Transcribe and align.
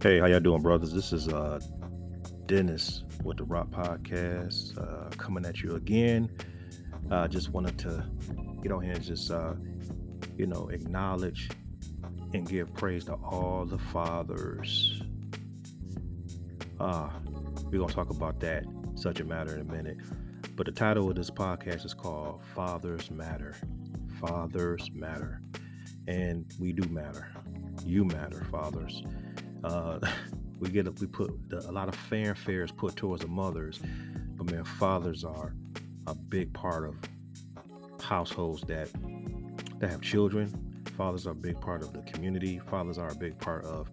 Hey, 0.00 0.20
how 0.20 0.26
y'all 0.26 0.38
doing, 0.38 0.62
brothers? 0.62 0.92
This 0.92 1.12
is 1.12 1.26
uh 1.26 1.58
Dennis 2.46 3.02
with 3.24 3.38
the 3.38 3.42
Rock 3.42 3.70
Podcast, 3.70 4.78
uh, 4.78 5.10
coming 5.16 5.44
at 5.44 5.60
you 5.60 5.74
again. 5.74 6.30
I 7.10 7.14
uh, 7.24 7.28
just 7.28 7.48
wanted 7.48 7.76
to 7.80 8.04
get 8.62 8.70
on 8.70 8.84
here 8.84 8.92
and 8.92 9.02
just 9.02 9.28
uh, 9.32 9.54
you 10.36 10.46
know 10.46 10.68
acknowledge 10.68 11.50
and 12.32 12.48
give 12.48 12.72
praise 12.74 13.06
to 13.06 13.14
all 13.14 13.64
the 13.64 13.76
fathers. 13.76 15.02
Uh, 16.78 17.10
we're 17.64 17.80
gonna 17.80 17.92
talk 17.92 18.10
about 18.10 18.38
that 18.38 18.66
such 18.94 19.18
a 19.18 19.24
matter 19.24 19.56
in 19.56 19.62
a 19.62 19.72
minute. 19.72 19.96
But 20.54 20.66
the 20.66 20.72
title 20.72 21.10
of 21.10 21.16
this 21.16 21.28
podcast 21.28 21.84
is 21.84 21.92
called 21.92 22.44
Fathers 22.54 23.10
Matter. 23.10 23.56
Fathers 24.20 24.92
Matter. 24.94 25.42
And 26.06 26.46
we 26.60 26.72
do 26.72 26.88
matter. 26.88 27.32
You 27.84 28.04
matter, 28.04 28.46
fathers. 28.48 29.02
Uh, 29.64 29.98
we 30.60 30.68
get 30.70 30.86
we 31.00 31.06
put 31.06 31.30
a 31.52 31.72
lot 31.72 31.88
of 31.88 31.94
fanfare 31.94 32.64
is 32.64 32.72
put 32.72 32.96
towards 32.96 33.22
the 33.22 33.28
mothers, 33.28 33.80
but 34.36 34.50
man, 34.50 34.64
fathers 34.64 35.24
are 35.24 35.54
a 36.06 36.14
big 36.14 36.52
part 36.52 36.88
of 36.88 36.96
households 38.02 38.62
that 38.62 38.88
that 39.78 39.90
have 39.90 40.00
children. 40.00 40.82
Fathers 40.96 41.26
are 41.26 41.30
a 41.30 41.34
big 41.34 41.60
part 41.60 41.82
of 41.82 41.92
the 41.92 42.00
community. 42.02 42.58
Fathers 42.58 42.98
are 42.98 43.10
a 43.10 43.14
big 43.14 43.38
part 43.38 43.64
of 43.64 43.90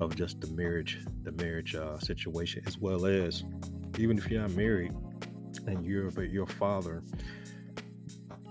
of 0.00 0.16
just 0.16 0.40
the 0.40 0.46
marriage, 0.48 0.98
the 1.22 1.32
marriage 1.32 1.74
uh, 1.74 1.98
situation, 1.98 2.62
as 2.66 2.78
well 2.78 3.04
as 3.04 3.44
even 3.98 4.16
if 4.16 4.30
you're 4.30 4.40
not 4.40 4.52
married 4.52 4.92
and 5.66 5.84
you're 5.84 6.10
but 6.10 6.30
your 6.30 6.46
father 6.46 7.02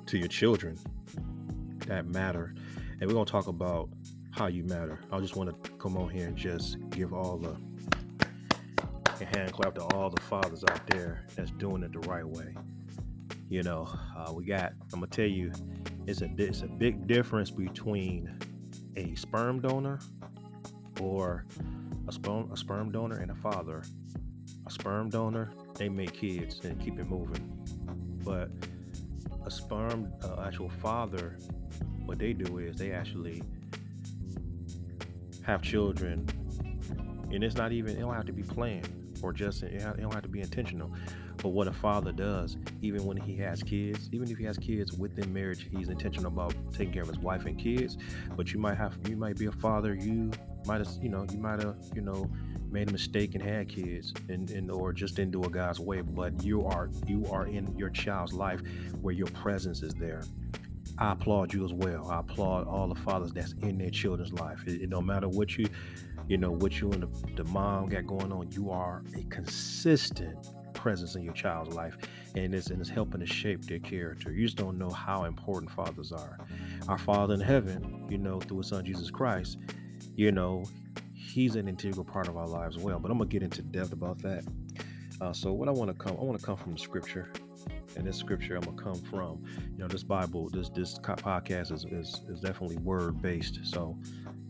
to 0.06 0.18
your 0.18 0.28
children 0.28 0.78
that 1.88 2.06
matter. 2.08 2.54
And 3.00 3.08
we're 3.08 3.14
gonna 3.14 3.26
talk 3.26 3.48
about 3.48 3.90
how 4.32 4.48
you 4.48 4.64
matter. 4.64 5.00
I 5.12 5.20
just 5.20 5.36
want 5.36 5.64
to 5.64 5.72
come 5.72 5.98
on 5.98 6.10
here 6.10 6.28
and 6.28 6.38
just 6.38 6.78
give 6.92 7.14
all 7.14 7.38
the 7.38 7.56
hand 9.26 9.52
clap 9.52 9.76
to 9.76 9.84
all 9.84 10.10
the 10.10 10.22
fathers 10.22 10.64
out 10.64 10.86
there 10.88 11.26
that's 11.36 11.52
doing 11.52 11.84
it 11.84 11.92
the 11.92 12.00
right 12.08 12.26
way. 12.26 12.56
You 13.50 13.64
know, 13.64 13.90
uh, 14.16 14.32
we 14.32 14.46
got. 14.46 14.74
I'm 14.94 15.00
gonna 15.00 15.08
tell 15.08 15.26
you, 15.26 15.52
it's 16.06 16.22
a 16.22 16.30
it's 16.38 16.62
a 16.62 16.68
big 16.68 17.08
difference 17.08 17.50
between 17.52 18.38
a 18.96 19.16
sperm 19.16 19.60
donor 19.60 20.00
or 21.02 21.46
a 22.08 22.12
sperm 22.12 22.52
a 22.52 22.58
sperm 22.58 22.92
donor 22.92 23.18
and 23.18 23.32
a 23.32 23.36
father. 23.36 23.84
A 24.68 24.72
sperm 24.72 25.10
donor, 25.10 25.52
they 25.76 25.90
make 25.90 26.14
kids 26.14 26.60
and 26.64 26.80
keep 26.80 27.00
it 27.00 27.06
moving, 27.06 27.44
but 28.24 28.52
a 29.46 29.50
sperm 29.50 30.14
uh, 30.24 30.44
actual 30.46 30.70
father, 30.70 31.40
what 32.06 32.20
they 32.20 32.34
do 32.34 32.60
is 32.60 32.78
they 32.78 32.92
actually 32.92 33.42
have 35.50 35.62
children, 35.62 36.28
and 37.32 37.44
it's 37.44 37.56
not 37.56 37.72
even 37.72 37.98
it 37.98 38.00
don't 38.00 38.14
have 38.14 38.26
to 38.26 38.34
be 38.34 38.44
planned 38.44 38.88
or 39.22 39.34
just 39.34 39.64
it 39.64 39.80
don't 39.80 40.14
have 40.14 40.24
to 40.24 40.30
be 40.30 40.42
intentional. 40.42 40.92
But 41.38 41.50
what 41.50 41.68
a 41.68 41.74
father 41.74 42.12
does, 42.12 42.58
even 42.82 43.06
when 43.06 43.16
he 43.16 43.36
has 43.38 43.64
kids, 43.64 44.10
even 44.12 44.30
if 44.30 44.38
he 44.38 44.44
has 44.44 44.58
kids 44.58 44.94
within 44.94 45.32
marriage, 45.34 45.70
he's 45.72 45.88
intentional 45.88 46.28
about 46.28 46.54
taking 46.74 46.94
care 46.94 47.02
of 47.02 47.08
his 47.08 47.20
wife 47.20 47.46
and 47.46 47.58
kids. 47.58 47.98
But 48.36 48.52
you 48.52 48.60
might 48.60 48.76
have, 48.76 48.98
you 49.08 49.16
might 49.16 49.38
be 49.38 49.46
a 49.46 49.52
father, 49.54 49.96
you 49.96 50.32
might 50.66 50.80
have, 50.80 50.90
you 51.02 51.08
know, 51.08 51.26
you 51.32 51.38
might 51.38 51.64
have, 51.64 51.78
you 51.96 52.02
know, 52.02 52.30
made 52.70 52.90
a 52.90 52.92
mistake 52.92 53.36
and 53.36 53.44
had 53.44 53.70
kids, 53.70 54.14
and, 54.28 54.52
and 54.52 54.70
or 54.70 54.92
just 54.92 55.16
didn't 55.16 55.32
do 55.32 55.44
it 55.44 55.52
God's 55.52 55.80
way. 55.80 56.02
But 56.02 56.44
you 56.44 56.66
are, 56.66 56.90
you 57.08 57.26
are 57.32 57.48
in 57.48 57.74
your 57.78 57.90
child's 57.90 58.34
life 58.34 58.62
where 59.02 59.14
your 59.14 59.28
presence 59.28 59.82
is 59.82 59.94
there. 59.94 60.24
I 61.00 61.14
applaud 61.14 61.54
you 61.54 61.64
as 61.64 61.74
well. 61.74 62.10
I 62.10 62.20
applaud 62.20 62.68
all 62.68 62.88
the 62.88 63.00
fathers 63.00 63.32
that's 63.32 63.54
in 63.62 63.78
their 63.78 63.90
children's 63.90 64.34
life. 64.34 64.62
It, 64.68 64.82
it 64.82 64.90
no 64.90 65.02
matter 65.02 65.30
what 65.30 65.58
you, 65.58 65.68
you 66.28 66.38
know, 66.38 66.52
what 66.52 66.82
you 66.82 66.92
and 66.92 67.04
the, 67.04 67.44
the 67.44 67.44
mom 67.46 67.88
got 67.88 68.06
going 68.06 68.34
on, 68.34 68.52
you 68.52 68.70
are 68.70 69.04
a 69.18 69.24
consistent 69.24 70.50
presence 70.74 71.16
in 71.16 71.24
your 71.24 71.34
child's 71.34 71.74
life, 71.74 71.98
and 72.36 72.54
it's 72.54 72.68
and 72.68 72.82
it's 72.82 72.90
helping 72.90 73.22
to 73.22 73.26
shape 73.26 73.64
their 73.66 73.80
character. 73.80 74.34
You 74.34 74.46
just 74.46 74.58
don't 74.58 74.78
know 74.78 74.90
how 74.90 75.24
important 75.24 75.72
fathers 75.72 76.12
are. 76.12 76.38
Our 76.90 76.98
Father 76.98 77.34
in 77.34 77.40
heaven, 77.40 78.06
you 78.10 78.18
know, 78.18 78.42
through 78.42 78.58
His 78.58 78.68
Son 78.68 78.84
Jesus 78.84 79.10
Christ, 79.10 79.58
you 80.16 80.34
know, 80.34 80.66
He's 81.14 81.56
an 81.56 81.70
integral 81.70 82.04
part 82.04 82.28
of 82.28 82.36
our 82.36 82.48
lives 82.48 82.76
as 82.76 82.84
well. 82.84 83.00
But 83.00 83.10
I'm 83.10 83.18
gonna 83.18 83.30
get 83.30 83.44
into 83.44 83.62
depth 83.62 83.94
about 83.94 84.22
that. 84.24 84.44
Uh, 85.22 85.32
so 85.32 85.54
what 85.54 85.70
I 85.70 85.72
want 85.72 85.92
to 85.92 85.98
come, 85.98 86.18
I 86.20 86.24
want 86.24 86.40
to 86.40 86.46
come 86.46 86.58
from 86.58 86.74
the 86.74 86.80
Scripture 86.80 87.32
and 87.96 88.06
this 88.06 88.18
scripture 88.18 88.56
I'm 88.56 88.62
gonna 88.62 88.82
come 88.82 89.02
from. 89.10 89.44
You 89.74 89.80
know, 89.80 89.88
this 89.88 90.04
Bible, 90.04 90.50
this 90.50 90.70
this 90.70 90.98
podcast 91.00 91.72
is 91.72 91.86
is, 91.86 92.22
is 92.30 92.40
definitely 92.40 92.78
word 92.78 93.22
based, 93.22 93.60
so 93.64 93.98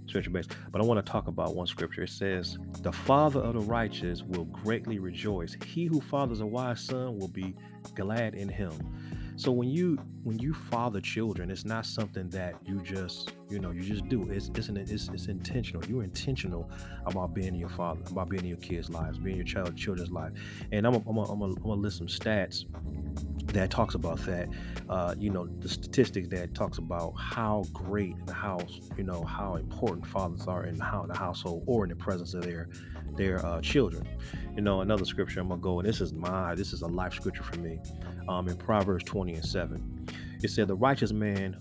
scripture 0.08 0.32
based. 0.32 0.52
But 0.72 0.82
I 0.82 0.86
want 0.86 1.04
to 1.06 1.12
talk 1.12 1.28
about 1.28 1.56
one 1.56 1.68
scripture. 1.68 2.04
It 2.04 2.10
says, 2.10 2.58
"The 2.82 2.92
father 2.92 3.40
of 3.40 3.54
the 3.54 3.62
righteous 3.62 4.24
will 4.24 4.46
greatly 4.46 5.00
rejoice. 5.00 5.56
He 5.66 5.86
who 5.86 6.02
fathers 6.02 6.42
a 6.42 6.46
wise 6.46 6.82
son 6.82 7.18
will 7.18 7.28
be 7.30 7.56
glad 7.96 8.36
in 8.36 8.50
him." 8.50 8.74
So 9.40 9.54
when 9.54 9.70
you 9.70 9.98
when 10.24 10.38
you 10.38 10.54
father 10.54 11.00
children, 11.00 11.50
it's 11.50 11.64
not 11.64 11.86
something 11.86 12.30
that 12.32 12.56
you 12.66 12.82
just 12.82 13.32
you 13.50 13.60
know 13.60 13.72
you 13.72 13.82
just 13.84 14.10
do. 14.10 14.30
It's 14.30 14.52
it's, 14.54 14.68
an, 14.68 14.76
it's, 14.76 15.08
it's 15.08 15.28
intentional. 15.28 15.82
You're 15.86 16.04
intentional 16.04 16.70
about 17.06 17.34
being 17.34 17.56
your 17.56 17.70
father, 17.70 18.02
about 18.12 18.28
being 18.28 18.44
in 18.44 18.50
your 18.50 18.58
kids' 18.58 18.90
lives, 18.90 19.18
being 19.18 19.38
your 19.38 19.46
child 19.46 19.78
children's 19.78 20.12
life. 20.12 20.34
And 20.74 20.86
I'm 20.86 20.96
a, 20.96 21.02
I'm 21.08 21.18
a, 21.18 21.24
I'm 21.24 21.40
gonna 21.40 21.76
list 21.76 22.00
some 22.00 22.08
stats 22.08 22.66
that 23.54 23.70
talks 23.70 23.96
about 23.96 24.20
that. 24.26 24.50
Uh, 24.90 25.16
you 25.18 25.30
know, 25.30 25.48
the 25.60 25.70
statistics 25.70 26.28
that 26.30 26.54
talks 26.54 26.78
about 26.78 27.14
how 27.18 27.64
great 27.74 28.16
the 28.26 28.34
house, 28.34 28.82
you 28.98 29.04
know, 29.04 29.24
how 29.24 29.56
important 29.56 30.06
fathers 30.06 30.48
are 30.48 30.66
in 30.66 30.80
how 30.80 31.06
the 31.06 31.18
household 31.18 31.64
or 31.66 31.84
in 31.84 31.90
the 31.90 31.96
presence 31.96 32.34
of 32.34 32.44
their 32.44 32.70
their 33.16 33.46
uh, 33.46 33.62
children. 33.62 34.08
You 34.56 34.62
know, 34.62 34.82
another 34.82 35.06
scripture 35.06 35.40
I'm 35.40 35.50
gonna 35.50 35.62
go, 35.62 35.80
and 35.80 35.88
this 35.88 36.02
is 36.02 36.14
my 36.14 36.56
this 36.56 36.74
is 36.74 36.82
a 36.82 36.88
life 36.88 37.14
scripture 37.14 37.44
for 37.44 37.60
me. 37.60 37.80
Um, 38.28 38.48
in 38.48 38.58
Proverbs 38.58 39.04
20 39.06 39.34
and 39.34 39.46
7, 39.46 40.08
it 40.44 40.50
said, 40.50 40.68
"The 40.68 40.76
righteous 40.76 41.12
man 41.12 41.58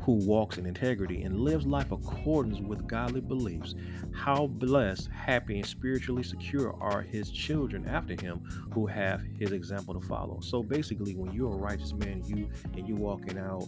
who 0.00 0.12
walks 0.12 0.58
in 0.58 0.66
integrity 0.66 1.22
and 1.22 1.40
lives 1.40 1.66
life 1.66 1.92
accordance 1.92 2.60
with 2.60 2.86
godly 2.86 3.20
beliefs. 3.20 3.74
How 4.12 4.46
blessed, 4.46 5.08
happy, 5.10 5.58
and 5.58 5.66
spiritually 5.66 6.22
secure 6.22 6.74
are 6.80 7.02
his 7.02 7.30
children 7.30 7.86
after 7.86 8.14
him 8.20 8.40
who 8.72 8.86
have 8.86 9.22
his 9.38 9.52
example 9.52 9.94
to 9.94 10.06
follow. 10.06 10.40
So 10.40 10.62
basically, 10.62 11.14
when 11.14 11.32
you're 11.32 11.52
a 11.52 11.56
righteous 11.56 11.92
man, 11.92 12.22
you 12.24 12.48
and 12.74 12.88
you 12.88 12.94
walking 12.94 13.38
out, 13.38 13.66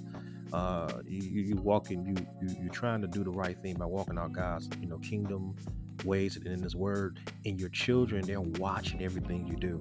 uh, 0.52 1.00
you, 1.06 1.42
you 1.42 1.56
walking, 1.56 2.04
you, 2.04 2.14
you 2.40 2.56
you're 2.62 2.72
trying 2.72 3.00
to 3.02 3.06
do 3.06 3.22
the 3.22 3.30
right 3.30 3.60
thing 3.62 3.74
by 3.74 3.86
walking 3.86 4.18
out 4.18 4.32
God's, 4.32 4.68
you 4.80 4.88
know, 4.88 4.98
kingdom 4.98 5.54
ways 6.04 6.36
and 6.36 6.46
in 6.46 6.62
His 6.62 6.74
Word, 6.74 7.18
and 7.44 7.60
your 7.60 7.68
children 7.68 8.24
they're 8.26 8.40
watching 8.40 9.02
everything 9.02 9.46
you 9.46 9.56
do. 9.56 9.80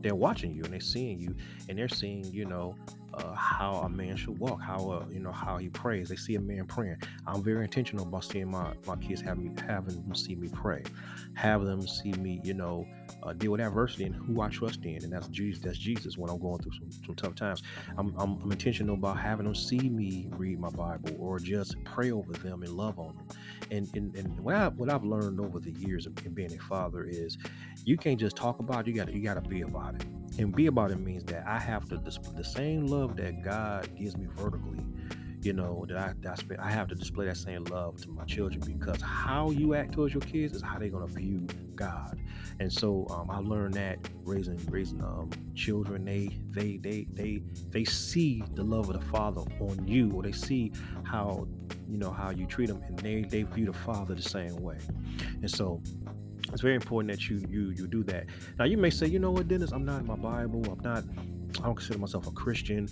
They're 0.00 0.14
watching 0.14 0.52
you 0.52 0.64
and 0.64 0.72
they're 0.72 0.80
seeing 0.80 1.18
you, 1.18 1.34
and 1.68 1.78
they're 1.78 1.88
seeing, 1.88 2.24
you 2.24 2.44
know, 2.44 2.74
uh, 3.16 3.34
how 3.34 3.74
a 3.76 3.88
man 3.88 4.16
should 4.16 4.38
walk, 4.38 4.60
how 4.60 4.90
uh, 4.90 5.04
you 5.10 5.20
know 5.20 5.32
how 5.32 5.56
he 5.56 5.68
prays. 5.68 6.08
They 6.08 6.16
see 6.16 6.34
a 6.34 6.40
man 6.40 6.66
praying. 6.66 6.96
I'm 7.26 7.42
very 7.42 7.62
intentional 7.64 8.06
about 8.06 8.24
seeing 8.24 8.50
my 8.50 8.74
my 8.86 8.96
kids 8.96 9.20
have 9.22 9.38
me 9.38 9.50
having 9.66 9.94
them 9.94 10.14
see 10.14 10.34
me 10.34 10.48
pray, 10.48 10.82
have 11.34 11.64
them 11.64 11.86
see 11.86 12.12
me, 12.12 12.40
you 12.42 12.54
know, 12.54 12.86
uh, 13.22 13.32
deal 13.32 13.52
with 13.52 13.60
adversity 13.60 14.04
and 14.04 14.14
who 14.14 14.40
I 14.40 14.48
trust 14.48 14.84
in, 14.84 15.04
and 15.04 15.12
that's 15.12 15.28
Jesus. 15.28 15.62
That's 15.62 15.78
Jesus 15.78 16.18
when 16.18 16.30
I'm 16.30 16.38
going 16.38 16.58
through 16.60 16.72
some, 16.72 16.90
some 17.06 17.14
tough 17.14 17.34
times. 17.34 17.62
I'm, 17.96 18.14
I'm, 18.18 18.38
I'm 18.42 18.52
intentional 18.52 18.94
about 18.94 19.18
having 19.18 19.44
them 19.44 19.54
see 19.54 19.78
me 19.78 20.28
read 20.32 20.58
my 20.58 20.70
Bible 20.70 21.16
or 21.18 21.38
just 21.38 21.82
pray 21.84 22.10
over 22.10 22.32
them 22.32 22.62
and 22.62 22.72
love 22.72 22.98
on 22.98 23.16
them. 23.16 23.26
And 23.70 23.88
and, 23.94 24.16
and 24.16 24.40
what 24.40 24.54
I 24.54 24.68
what 24.68 24.90
I've 24.90 25.04
learned 25.04 25.40
over 25.40 25.60
the 25.60 25.72
years 25.72 26.06
of 26.06 26.14
being 26.34 26.52
a 26.52 26.58
father 26.58 27.04
is, 27.04 27.38
you 27.84 27.96
can't 27.96 28.18
just 28.18 28.36
talk 28.36 28.58
about 28.58 28.86
it, 28.86 28.90
you 28.90 28.96
got 28.96 29.12
you 29.12 29.22
got 29.22 29.34
to 29.34 29.48
be 29.48 29.62
about 29.62 29.94
it. 29.94 30.04
And 30.38 30.54
be 30.54 30.66
about 30.66 30.90
it 30.90 30.98
means 30.98 31.24
that 31.24 31.46
I 31.46 31.58
have 31.58 31.88
to 31.90 31.96
the 31.96 32.44
same 32.44 32.86
love 32.86 33.16
that 33.16 33.42
God 33.42 33.88
gives 33.96 34.16
me 34.16 34.26
vertically. 34.36 34.80
You 35.42 35.52
know 35.52 35.84
that 35.88 35.96
I 35.98 36.14
that 36.22 36.42
I, 36.58 36.68
I 36.68 36.70
have 36.70 36.88
to 36.88 36.94
display 36.94 37.26
that 37.26 37.36
same 37.36 37.64
love 37.64 38.00
to 38.00 38.08
my 38.08 38.24
children 38.24 38.60
because 38.60 39.02
how 39.02 39.50
you 39.50 39.74
act 39.74 39.92
towards 39.92 40.14
your 40.14 40.22
kids 40.22 40.54
is 40.54 40.62
how 40.62 40.78
they're 40.78 40.88
gonna 40.88 41.06
view 41.06 41.46
God. 41.74 42.18
And 42.60 42.72
so 42.72 43.06
um, 43.10 43.30
I 43.30 43.38
learned 43.38 43.74
that 43.74 43.98
raising 44.24 44.58
raising 44.70 45.02
um, 45.02 45.30
children, 45.54 46.04
they 46.04 46.30
they 46.50 46.78
they 46.78 47.06
they 47.12 47.42
they 47.68 47.84
see 47.84 48.42
the 48.54 48.62
love 48.62 48.88
of 48.88 48.98
the 48.98 49.06
Father 49.06 49.42
on 49.60 49.86
you, 49.86 50.12
or 50.12 50.22
they 50.22 50.32
see 50.32 50.72
how 51.02 51.46
you 51.88 51.98
know 51.98 52.10
how 52.10 52.30
you 52.30 52.46
treat 52.46 52.68
them, 52.68 52.80
and 52.86 52.98
they 53.00 53.22
they 53.22 53.42
view 53.42 53.66
the 53.66 53.72
Father 53.72 54.14
the 54.14 54.22
same 54.22 54.56
way. 54.56 54.78
And 55.42 55.50
so 55.50 55.82
it's 56.54 56.62
very 56.62 56.76
important 56.76 57.12
that 57.12 57.30
you 57.30 57.44
you 57.50 57.70
you 57.72 57.88
do 57.88 58.04
that. 58.04 58.26
Now 58.58 58.66
you 58.66 58.78
may 58.78 58.90
say, 58.90 59.06
you 59.08 59.20
know 59.20 59.32
what, 59.32 59.48
Dennis, 59.48 59.72
I'm 59.72 59.84
not 59.86 60.00
in 60.02 60.08
my 60.08 60.16
Bible. 60.16 60.64
I'm 60.72 60.80
not. 60.82 61.04
I 61.60 61.66
don't 61.66 61.76
consider 61.76 62.00
myself 62.00 62.28
a 62.28 62.32
Christian, 62.32 62.88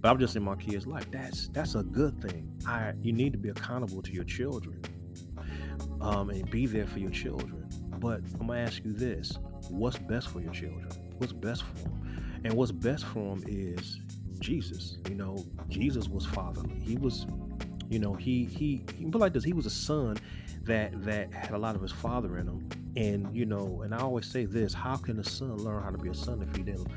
but 0.00 0.10
I'm 0.10 0.20
just 0.20 0.36
in 0.36 0.44
my 0.44 0.56
kids' 0.56 0.86
life. 0.86 1.10
That's 1.12 1.48
that's 1.50 1.76
a 1.76 1.84
good 1.84 2.22
thing. 2.22 2.52
I 2.66 2.94
you 3.02 3.12
need 3.14 3.32
to 3.34 3.38
be 3.38 3.50
accountable 3.50 4.02
to 4.02 4.12
your 4.12 4.24
children, 4.24 4.82
um, 6.00 6.30
and 6.30 6.50
be 6.50 6.66
there 6.66 6.86
for 6.86 7.00
your 7.00 7.10
children. 7.12 7.68
But 7.98 8.22
I'm 8.40 8.48
gonna 8.48 8.60
ask 8.60 8.84
you 8.84 8.92
this: 8.94 9.38
What's 9.70 9.98
best 9.98 10.28
for 10.28 10.40
your 10.40 10.52
children? 10.54 10.88
What's 11.18 11.34
best 11.34 11.64
for 11.64 11.74
them? 11.74 12.40
And 12.44 12.54
what's 12.54 12.72
best 12.72 13.06
for 13.06 13.36
them 13.36 13.44
is 13.48 14.00
Jesus. 14.40 14.98
You 15.08 15.16
know, 15.16 15.44
Jesus 15.68 16.08
was 16.08 16.26
fatherly. 16.26 16.80
He 16.80 16.96
was 16.96 17.26
You 17.90 18.00
know, 18.00 18.14
he 18.14 18.44
he 18.46 18.84
he 18.96 19.06
put 19.06 19.20
like 19.20 19.32
this. 19.34 19.44
He 19.44 19.54
was 19.54 19.66
a 19.66 19.70
son 19.70 20.18
that 20.64 21.04
that 21.04 21.32
had 21.32 21.52
a 21.52 21.58
lot 21.58 21.76
of 21.76 21.82
his 21.82 21.92
father 21.92 22.38
in 22.38 22.48
him, 22.48 22.68
and 22.96 23.34
you 23.34 23.46
know, 23.46 23.82
and 23.82 23.94
I 23.94 23.98
always 23.98 24.26
say 24.26 24.44
this: 24.44 24.74
How 24.74 24.96
can 24.96 25.18
a 25.18 25.24
son 25.24 25.56
learn 25.58 25.82
how 25.82 25.90
to 25.90 25.98
be 25.98 26.08
a 26.08 26.14
son 26.14 26.42
if 26.42 26.56
he 26.56 26.62
didn't 26.62 26.88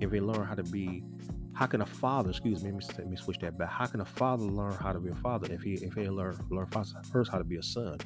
if 0.00 0.10
he 0.10 0.20
learn 0.20 0.46
how 0.46 0.54
to 0.54 0.64
be 0.64 1.04
how 1.52 1.66
can 1.66 1.82
a 1.82 1.86
father, 1.86 2.30
excuse 2.30 2.64
me, 2.64 2.72
let 2.72 3.06
me, 3.06 3.16
switch 3.16 3.38
that 3.40 3.58
back. 3.58 3.68
How 3.68 3.84
can 3.84 4.00
a 4.00 4.04
father 4.04 4.44
learn 4.44 4.72
how 4.72 4.92
to 4.92 5.00
be 5.00 5.10
a 5.10 5.14
father 5.16 5.52
if 5.52 5.60
he 5.60 5.74
if 5.74 5.92
he 5.92 6.08
learn 6.08 6.38
learn 6.48 6.66
first 6.66 7.30
how 7.30 7.38
to 7.38 7.44
be 7.44 7.56
a 7.56 7.62
son? 7.62 7.98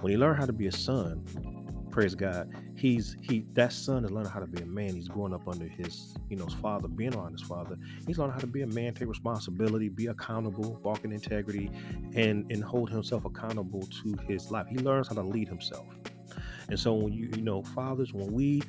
When 0.00 0.10
he 0.10 0.16
learned 0.16 0.38
how 0.38 0.46
to 0.46 0.52
be 0.52 0.66
a 0.66 0.72
son, 0.72 1.24
praise 1.90 2.16
God, 2.16 2.50
he's 2.74 3.16
he 3.20 3.46
that 3.52 3.72
son 3.72 4.04
is 4.04 4.10
learning 4.10 4.32
how 4.32 4.40
to 4.40 4.46
be 4.46 4.60
a 4.62 4.66
man. 4.66 4.94
He's 4.94 5.08
growing 5.08 5.34
up 5.34 5.46
under 5.46 5.66
his 5.66 6.16
you 6.30 6.36
know 6.36 6.46
his 6.46 6.54
father, 6.54 6.88
being 6.88 7.14
around 7.14 7.32
his 7.32 7.42
father. 7.42 7.76
He's 8.08 8.18
learning 8.18 8.32
how 8.32 8.40
to 8.40 8.46
be 8.48 8.62
a 8.62 8.66
man, 8.66 8.94
take 8.94 9.08
responsibility, 9.08 9.88
be 9.88 10.06
accountable, 10.06 10.80
walk 10.82 11.04
in 11.04 11.12
integrity, 11.12 11.70
and 12.14 12.50
and 12.50 12.64
hold 12.64 12.90
himself 12.90 13.24
accountable 13.24 13.82
to 14.02 14.16
his 14.26 14.50
life. 14.50 14.66
He 14.68 14.78
learns 14.78 15.08
how 15.08 15.14
to 15.14 15.22
lead 15.22 15.48
himself. 15.48 15.86
And 16.68 16.78
so 16.78 16.94
when 16.94 17.12
you 17.12 17.30
you 17.34 17.42
know 17.42 17.62
fathers, 17.62 18.12
when 18.12 18.32
we 18.32 18.62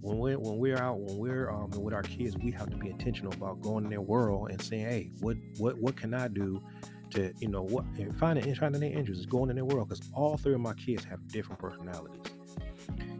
when 0.00 0.18
we're 0.18 0.38
when 0.38 0.58
we're 0.58 0.76
out 0.76 0.98
when 0.98 1.16
we're 1.18 1.50
um 1.50 1.70
with 1.70 1.94
our 1.94 2.02
kids 2.02 2.36
we 2.36 2.50
have 2.50 2.68
to 2.68 2.76
be 2.76 2.90
intentional 2.90 3.32
about 3.32 3.62
going 3.62 3.84
in 3.84 3.90
their 3.90 4.02
world 4.02 4.50
and 4.50 4.60
saying 4.60 4.84
hey 4.84 5.10
what 5.20 5.36
what 5.56 5.78
what 5.78 5.96
can 5.96 6.12
i 6.12 6.28
do 6.28 6.62
to 7.14 7.32
you 7.38 7.48
know 7.48 7.62
what 7.62 7.84
and 7.98 8.14
finding 8.16 8.54
finding 8.54 8.80
their 8.80 8.92
interests 8.92 9.24
going 9.24 9.50
in 9.50 9.56
their 9.56 9.64
world. 9.64 9.88
Because 9.88 10.08
all 10.12 10.36
three 10.36 10.54
of 10.54 10.60
my 10.60 10.74
kids 10.74 11.04
have 11.04 11.26
different 11.28 11.60
personalities. 11.60 12.20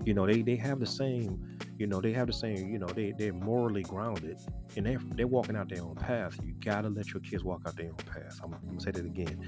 You 0.05 0.15
know 0.15 0.27
they 0.27 0.43
they 0.43 0.57
have 0.57 0.81
the 0.81 0.87
same 0.87 1.54
you 1.77 1.87
know 1.87 2.01
they 2.01 2.13
have 2.13 2.27
the 2.27 2.33
same 2.33 2.69
you 2.69 2.79
know 2.79 2.87
they 2.87 3.13
they're 3.13 3.33
morally 3.33 3.83
grounded 3.83 4.39
and 4.77 4.87
they're, 4.87 5.01
they're 5.15 5.27
walking 5.27 5.57
out 5.57 5.69
their 5.69 5.83
own 5.83 5.95
path. 5.95 6.39
You 6.45 6.55
gotta 6.61 6.89
let 6.89 7.13
your 7.13 7.21
kids 7.21 7.45
walk 7.45 7.63
out 7.67 7.77
their 7.77 7.87
own 7.87 7.97
path. 7.97 8.41
I'm, 8.43 8.55
I'm 8.55 8.67
gonna 8.67 8.81
say 8.81 8.91
that 8.93 9.05
again. 9.05 9.41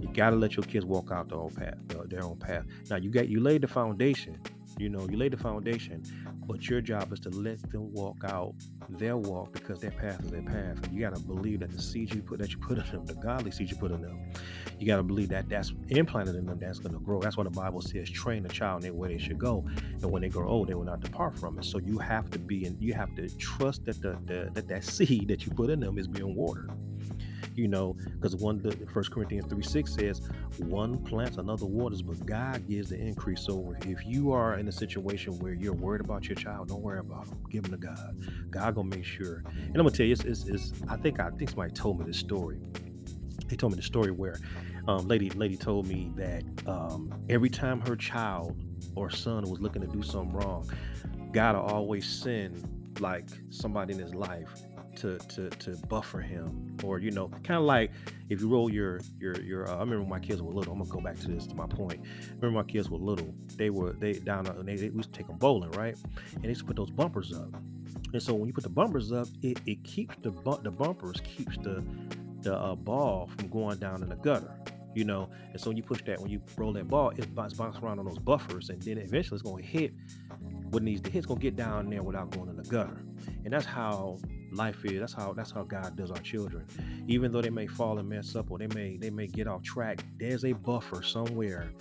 You 0.00 0.08
gotta 0.12 0.36
let 0.36 0.56
your 0.56 0.64
kids 0.64 0.84
walk 0.84 1.10
out 1.10 1.28
their 1.28 1.38
own 1.38 1.50
path 1.50 1.74
uh, 1.96 2.04
their 2.06 2.24
own 2.24 2.36
path. 2.36 2.64
Now 2.90 2.96
you 2.96 3.10
got 3.10 3.28
you 3.28 3.40
laid 3.40 3.62
the 3.62 3.68
foundation 3.68 4.38
you 4.78 4.88
know, 4.88 5.06
you 5.08 5.16
lay 5.16 5.28
the 5.28 5.36
foundation, 5.36 6.02
but 6.46 6.68
your 6.68 6.80
job 6.80 7.12
is 7.12 7.20
to 7.20 7.30
let 7.30 7.60
them 7.70 7.92
walk 7.92 8.24
out 8.24 8.54
their 8.88 9.16
walk 9.16 9.52
because 9.52 9.80
their 9.80 9.90
path 9.90 10.22
is 10.24 10.30
their 10.30 10.42
path. 10.42 10.82
And 10.84 10.92
you 10.92 11.00
gotta 11.00 11.20
believe 11.20 11.60
that 11.60 11.70
the 11.70 11.80
seed 11.80 12.14
you 12.14 12.22
put 12.22 12.38
that 12.38 12.52
you 12.52 12.58
put 12.58 12.78
in 12.78 12.84
them, 12.90 13.06
the 13.06 13.14
godly 13.14 13.50
seed 13.50 13.70
you 13.70 13.76
put 13.76 13.90
in 13.90 14.02
them, 14.02 14.18
you 14.78 14.86
gotta 14.86 15.02
believe 15.02 15.28
that 15.28 15.48
that's 15.48 15.72
implanted 15.88 16.36
in 16.36 16.46
them. 16.46 16.58
That's 16.58 16.78
gonna 16.78 16.98
grow. 16.98 17.20
That's 17.20 17.36
what 17.36 17.44
the 17.44 17.50
Bible 17.50 17.80
says: 17.80 18.10
train 18.10 18.44
a 18.46 18.48
child 18.48 18.84
in 18.84 18.92
the 18.92 18.96
way 18.96 19.08
they 19.08 19.18
should 19.18 19.38
go, 19.38 19.64
and 20.02 20.10
when 20.10 20.22
they 20.22 20.28
grow 20.28 20.48
old, 20.48 20.68
they 20.68 20.74
will 20.74 20.84
not 20.84 21.00
depart 21.00 21.38
from 21.38 21.58
it. 21.58 21.64
So 21.64 21.78
you 21.78 21.98
have 21.98 22.30
to 22.30 22.38
be, 22.38 22.64
and 22.64 22.80
you 22.80 22.94
have 22.94 23.14
to 23.16 23.28
trust 23.36 23.84
that 23.86 24.00
the, 24.00 24.18
the 24.26 24.50
that 24.54 24.68
that 24.68 24.84
seed 24.84 25.28
that 25.28 25.46
you 25.46 25.52
put 25.52 25.70
in 25.70 25.80
them 25.80 25.98
is 25.98 26.08
being 26.08 26.34
watered 26.34 26.70
you 27.54 27.68
know, 27.68 27.96
because 28.14 28.36
one 28.36 28.60
the 28.60 28.72
First 28.92 29.10
Corinthians 29.10 29.46
three 29.48 29.62
six 29.62 29.94
says, 29.94 30.20
one 30.58 30.98
plants, 30.98 31.38
another 31.38 31.66
waters, 31.66 32.02
but 32.02 32.24
God 32.26 32.66
gives 32.68 32.90
the 32.90 32.98
increase. 32.98 33.42
So 33.42 33.74
if 33.82 34.06
you 34.06 34.32
are 34.32 34.58
in 34.58 34.68
a 34.68 34.72
situation 34.72 35.38
where 35.38 35.52
you're 35.52 35.72
worried 35.72 36.00
about 36.00 36.28
your 36.28 36.36
child, 36.36 36.68
don't 36.68 36.82
worry 36.82 37.00
about 37.00 37.26
them. 37.28 37.38
Give 37.50 37.62
them 37.62 37.72
to 37.72 37.78
God. 37.78 38.16
God 38.50 38.74
gonna 38.74 38.88
make 38.88 39.04
sure. 39.04 39.42
And 39.46 39.76
I'm 39.76 39.82
gonna 39.82 39.90
tell 39.90 40.06
you, 40.06 40.12
it's, 40.12 40.24
it's, 40.24 40.44
it's 40.46 40.72
I 40.88 40.96
think 40.96 41.20
I 41.20 41.30
think 41.30 41.50
somebody 41.50 41.72
told 41.72 41.98
me 41.98 42.04
this 42.04 42.18
story. 42.18 42.58
They 43.48 43.56
told 43.56 43.72
me 43.72 43.76
the 43.76 43.82
story 43.82 44.10
where 44.10 44.38
um, 44.88 45.06
lady 45.06 45.30
lady 45.30 45.56
told 45.56 45.86
me 45.86 46.12
that 46.16 46.42
um, 46.66 47.12
every 47.28 47.50
time 47.50 47.80
her 47.82 47.96
child 47.96 48.60
or 48.96 49.10
son 49.10 49.44
was 49.44 49.60
looking 49.60 49.82
to 49.82 49.88
do 49.88 50.02
something 50.02 50.36
wrong, 50.36 50.68
God 51.32 51.54
will 51.56 51.62
always 51.62 52.08
send 52.08 52.68
like 53.00 53.28
somebody 53.50 53.94
in 53.94 53.98
his 53.98 54.14
life 54.14 54.48
to 54.96 55.18
to 55.18 55.50
to 55.50 55.76
buffer 55.88 56.20
him 56.20 56.76
or 56.84 56.98
you 56.98 57.10
know 57.10 57.28
kind 57.42 57.58
of 57.58 57.64
like 57.64 57.90
if 58.28 58.40
you 58.40 58.48
roll 58.48 58.70
your 58.70 59.00
your 59.18 59.40
your 59.40 59.68
uh, 59.68 59.76
i 59.76 59.80
remember 59.80 60.04
my 60.04 60.18
kids 60.18 60.42
were 60.42 60.52
little 60.52 60.72
i'm 60.72 60.78
gonna 60.78 60.90
go 60.90 61.00
back 61.00 61.18
to 61.18 61.28
this 61.28 61.46
to 61.46 61.54
my 61.54 61.66
point. 61.66 62.00
Remember 62.40 62.50
my 62.50 62.62
kids 62.64 62.90
were 62.90 62.98
little 62.98 63.34
they 63.56 63.70
were 63.70 63.92
they 63.92 64.14
down 64.14 64.46
and 64.46 64.68
they, 64.68 64.76
they 64.76 64.90
we 64.90 64.96
used 64.96 65.12
to 65.12 65.18
take 65.18 65.26
them 65.26 65.38
bowling 65.38 65.70
right? 65.72 65.96
And 66.34 66.44
they 66.44 66.48
used 66.48 66.60
to 66.60 66.66
put 66.66 66.76
those 66.76 66.90
bumpers 66.90 67.32
up. 67.32 67.54
And 68.12 68.22
so 68.22 68.34
when 68.34 68.46
you 68.46 68.52
put 68.52 68.64
the 68.64 68.70
bumpers 68.70 69.12
up 69.12 69.28
it, 69.42 69.60
it 69.66 69.82
keeps 69.84 70.16
the 70.22 70.30
bu- 70.30 70.62
the 70.62 70.70
bumpers 70.70 71.20
keeps 71.24 71.56
the 71.58 71.84
the 72.40 72.56
uh, 72.56 72.74
ball 72.74 73.30
from 73.36 73.48
going 73.48 73.78
down 73.78 74.02
in 74.02 74.08
the 74.08 74.16
gutter 74.16 74.54
you 74.94 75.04
know? 75.04 75.30
And 75.52 75.60
so 75.60 75.70
when 75.70 75.76
you 75.76 75.82
push 75.82 76.02
that 76.04 76.20
when 76.20 76.30
you 76.30 76.42
roll 76.56 76.72
that 76.74 76.88
ball 76.88 77.10
it 77.10 77.34
bounces 77.34 77.58
bounce 77.58 77.78
around 77.78 77.98
on 77.98 78.06
those 78.06 78.18
buffers 78.18 78.68
and 78.70 78.80
then 78.82 78.98
eventually 78.98 79.36
it's 79.36 79.42
going 79.42 79.62
to 79.62 79.68
hit 79.68 79.94
what 80.70 80.82
needs 80.82 81.00
to 81.02 81.10
hit 81.10 81.18
it's 81.18 81.26
going 81.26 81.38
to 81.38 81.42
get 81.42 81.56
down 81.56 81.90
there 81.90 82.02
without 82.02 82.30
going 82.30 82.48
in 82.48 82.56
the 82.56 82.62
gutter 82.64 83.04
and 83.44 83.52
that's 83.52 83.66
how 83.66 84.18
life 84.52 84.84
is. 84.84 85.00
That's 85.00 85.12
how 85.12 85.32
that's 85.32 85.50
how 85.50 85.62
God 85.64 85.96
does 85.96 86.10
our 86.10 86.18
children. 86.18 86.66
Even 87.06 87.32
though 87.32 87.42
they 87.42 87.50
may 87.50 87.66
fall 87.66 87.98
and 87.98 88.08
mess 88.08 88.36
up 88.36 88.50
or 88.50 88.58
they 88.58 88.66
may 88.68 88.96
they 88.96 89.10
may 89.10 89.26
get 89.26 89.46
off 89.48 89.62
track, 89.62 90.04
there's 90.18 90.44
a 90.44 90.52
buffer 90.52 91.02
somewhere 91.02 91.72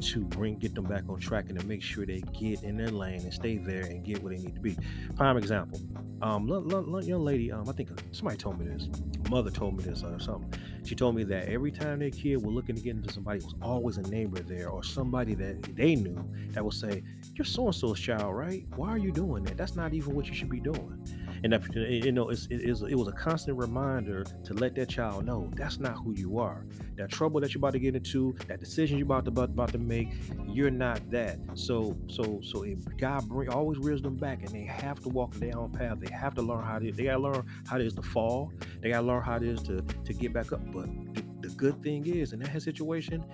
to 0.00 0.24
bring 0.24 0.58
get 0.58 0.74
them 0.74 0.84
back 0.84 1.04
on 1.08 1.18
track 1.18 1.46
and 1.48 1.58
to 1.58 1.66
make 1.66 1.82
sure 1.82 2.06
they 2.06 2.22
get 2.38 2.62
in 2.62 2.76
their 2.76 2.90
lane 2.90 3.20
and 3.20 3.34
stay 3.34 3.58
there 3.58 3.82
and 3.82 4.04
get 4.04 4.22
where 4.22 4.34
they 4.34 4.42
need 4.42 4.54
to 4.54 4.60
be. 4.60 4.76
Prime 5.16 5.36
example. 5.36 5.80
Um, 6.22 6.48
young 6.48 7.24
lady, 7.24 7.50
um, 7.50 7.68
I 7.68 7.72
think 7.72 7.90
somebody 8.12 8.36
told 8.36 8.58
me 8.58 8.66
this. 8.66 8.88
Mother 9.30 9.50
told 9.50 9.76
me 9.76 9.84
this 9.84 10.02
or 10.02 10.18
something. 10.20 10.52
She 10.84 10.94
told 10.94 11.14
me 11.14 11.24
that 11.24 11.48
every 11.48 11.70
time 11.70 11.98
their 11.98 12.10
kid 12.10 12.36
was 12.44 12.54
looking 12.54 12.74
to 12.74 12.80
get 12.80 12.96
into 12.96 13.12
somebody, 13.12 13.38
it 13.38 13.44
was 13.44 13.54
always 13.62 13.96
a 13.98 14.02
neighbor 14.02 14.40
there 14.40 14.70
or 14.70 14.82
somebody 14.82 15.34
that 15.34 15.62
they 15.76 15.94
knew 15.94 16.24
that 16.50 16.64
would 16.64 16.74
say, 16.74 17.02
"You're 17.34 17.44
so 17.44 17.66
and 17.66 17.74
so's 17.74 18.00
child, 18.00 18.34
right? 18.34 18.66
Why 18.76 18.88
are 18.88 18.98
you 18.98 19.12
doing 19.12 19.44
that? 19.44 19.56
That's 19.56 19.76
not 19.76 19.94
even 19.94 20.14
what 20.14 20.26
you 20.26 20.34
should 20.34 20.50
be 20.50 20.60
doing." 20.60 20.98
And 21.42 21.54
you 21.74 22.12
know 22.12 22.28
it, 22.28 22.40
it 22.50 22.94
was 22.96 23.08
a 23.08 23.12
constant 23.12 23.56
reminder 23.56 24.24
to 24.44 24.54
let 24.54 24.74
that 24.74 24.88
child 24.88 25.24
know 25.24 25.50
that's 25.54 25.78
not 25.78 25.94
who 25.94 26.12
you 26.14 26.38
are. 26.38 26.66
That 26.96 27.10
trouble 27.10 27.40
that 27.40 27.54
you're 27.54 27.60
about 27.60 27.72
to 27.72 27.78
get 27.78 27.96
into 27.96 28.34
that 28.46 28.60
decision 28.60 28.98
you're 28.98 29.06
about 29.06 29.24
to 29.26 29.30
about 29.30 29.72
to 29.72 29.78
make 29.78 30.08
you're 30.46 30.70
not 30.70 31.10
that. 31.10 31.38
So 31.54 31.96
so 32.08 32.40
so 32.42 32.62
if 32.62 32.78
god 32.96 33.28
bring 33.28 33.48
always 33.48 33.78
rears 33.78 34.02
them 34.02 34.16
back 34.16 34.42
and 34.42 34.50
they 34.50 34.64
have 34.64 35.00
to 35.00 35.08
walk 35.08 35.34
their 35.34 35.56
own 35.56 35.70
path 35.70 35.98
they 36.00 36.12
have 36.12 36.34
to 36.34 36.42
learn 36.42 36.64
how 36.64 36.78
to 36.78 36.92
they 36.92 37.04
gotta 37.04 37.18
learn 37.18 37.44
how 37.66 37.76
it 37.76 37.86
is 37.86 37.94
to 37.94 38.02
fall. 38.02 38.52
They 38.80 38.90
gotta 38.90 39.06
learn 39.06 39.22
how 39.22 39.36
it 39.36 39.42
is 39.42 39.62
to 39.64 39.82
to 39.82 40.12
get 40.12 40.32
back 40.32 40.52
up. 40.52 40.60
But 40.72 40.86
the, 41.14 41.48
the 41.48 41.54
good 41.54 41.82
thing 41.82 42.06
is 42.06 42.32
in 42.32 42.40
that 42.40 42.62
situation 42.62 43.24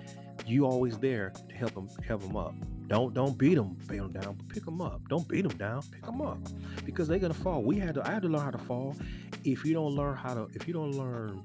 you 0.45 0.65
always 0.65 0.97
there 0.97 1.33
to 1.49 1.55
help 1.55 1.73
them 1.73 1.89
help 2.05 2.21
them 2.21 2.37
up 2.37 2.55
don't 2.87 3.13
don't 3.13 3.37
beat 3.37 3.55
them, 3.55 3.77
beat 3.87 3.97
them 3.97 4.13
down, 4.13 4.37
pick 4.47 4.63
them 4.63 4.81
up. 4.81 5.01
Don't 5.09 5.27
beat 5.27 5.47
them 5.47 5.57
down, 5.57 5.81
pick 5.91 6.05
them 6.05 6.21
up, 6.21 6.39
because 6.85 7.07
they're 7.07 7.19
gonna 7.19 7.33
fall. 7.33 7.61
We 7.61 7.77
had 7.79 7.95
to. 7.95 8.07
I 8.07 8.13
had 8.13 8.21
to 8.21 8.29
learn 8.29 8.41
how 8.41 8.51
to 8.51 8.57
fall. 8.57 8.95
If 9.43 9.65
you 9.65 9.73
don't 9.73 9.93
learn 9.93 10.15
how 10.15 10.33
to, 10.33 10.47
if 10.53 10.67
you 10.67 10.73
don't 10.73 10.93
learn 10.93 11.43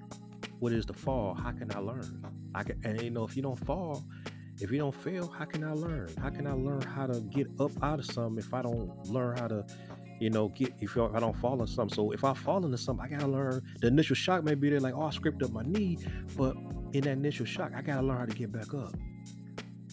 what 0.61 0.73
is 0.73 0.87
to 0.87 0.93
fall, 0.93 1.35
how 1.35 1.51
can 1.51 1.75
I 1.75 1.81
learn? 1.81 2.25
I 2.55 2.63
can, 2.63 2.81
and 2.85 3.01
you 3.03 3.11
know, 3.11 3.25
if 3.25 3.37
you 3.37 3.43
don't 3.43 3.59
fall, 3.59 4.05
if 4.61 4.71
you 4.71 4.79
don't 4.79 4.95
fail, 4.95 5.27
how 5.27 5.45
can 5.45 5.65
I 5.65 5.73
learn? 5.73 6.11
How 6.21 6.31
can 6.31 6.47
I 6.47 6.53
learn 6.53 6.83
how 6.83 7.07
to 7.07 7.21
get 7.21 7.49
up 7.59 7.73
out 7.83 7.99
of 7.99 8.07
something 8.07 8.39
if 8.39 8.55
I 8.55 8.63
don't 8.63 9.07
learn 9.09 9.37
how 9.37 9.49
to, 9.49 9.65
you 10.21 10.31
know, 10.31 10.49
get 10.49 10.73
if, 10.79 10.97
I 10.97 11.19
don't 11.19 11.37
fall 11.37 11.61
in 11.61 11.67
something? 11.67 11.95
So 11.95 12.13
if 12.13 12.23
I 12.23 12.35
fall 12.35 12.65
into 12.65 12.79
something, 12.79 13.05
I 13.05 13.09
gotta 13.09 13.27
learn. 13.27 13.63
The 13.81 13.89
initial 13.89 14.15
shock 14.15 14.45
may 14.45 14.55
be 14.55 14.71
there, 14.71 14.79
like 14.79 14.95
oh, 14.95 15.03
I 15.03 15.11
scraped 15.11 15.43
up 15.43 15.51
my 15.51 15.65
knee, 15.65 15.99
but 16.37 16.57
in 16.93 17.01
that 17.01 17.13
initial 17.13 17.47
shock, 17.47 17.73
I 17.75 17.83
gotta 17.83 18.07
learn 18.07 18.19
how 18.19 18.27
to 18.27 18.35
get 18.35 18.53
back 18.53 18.73
up 18.75 18.95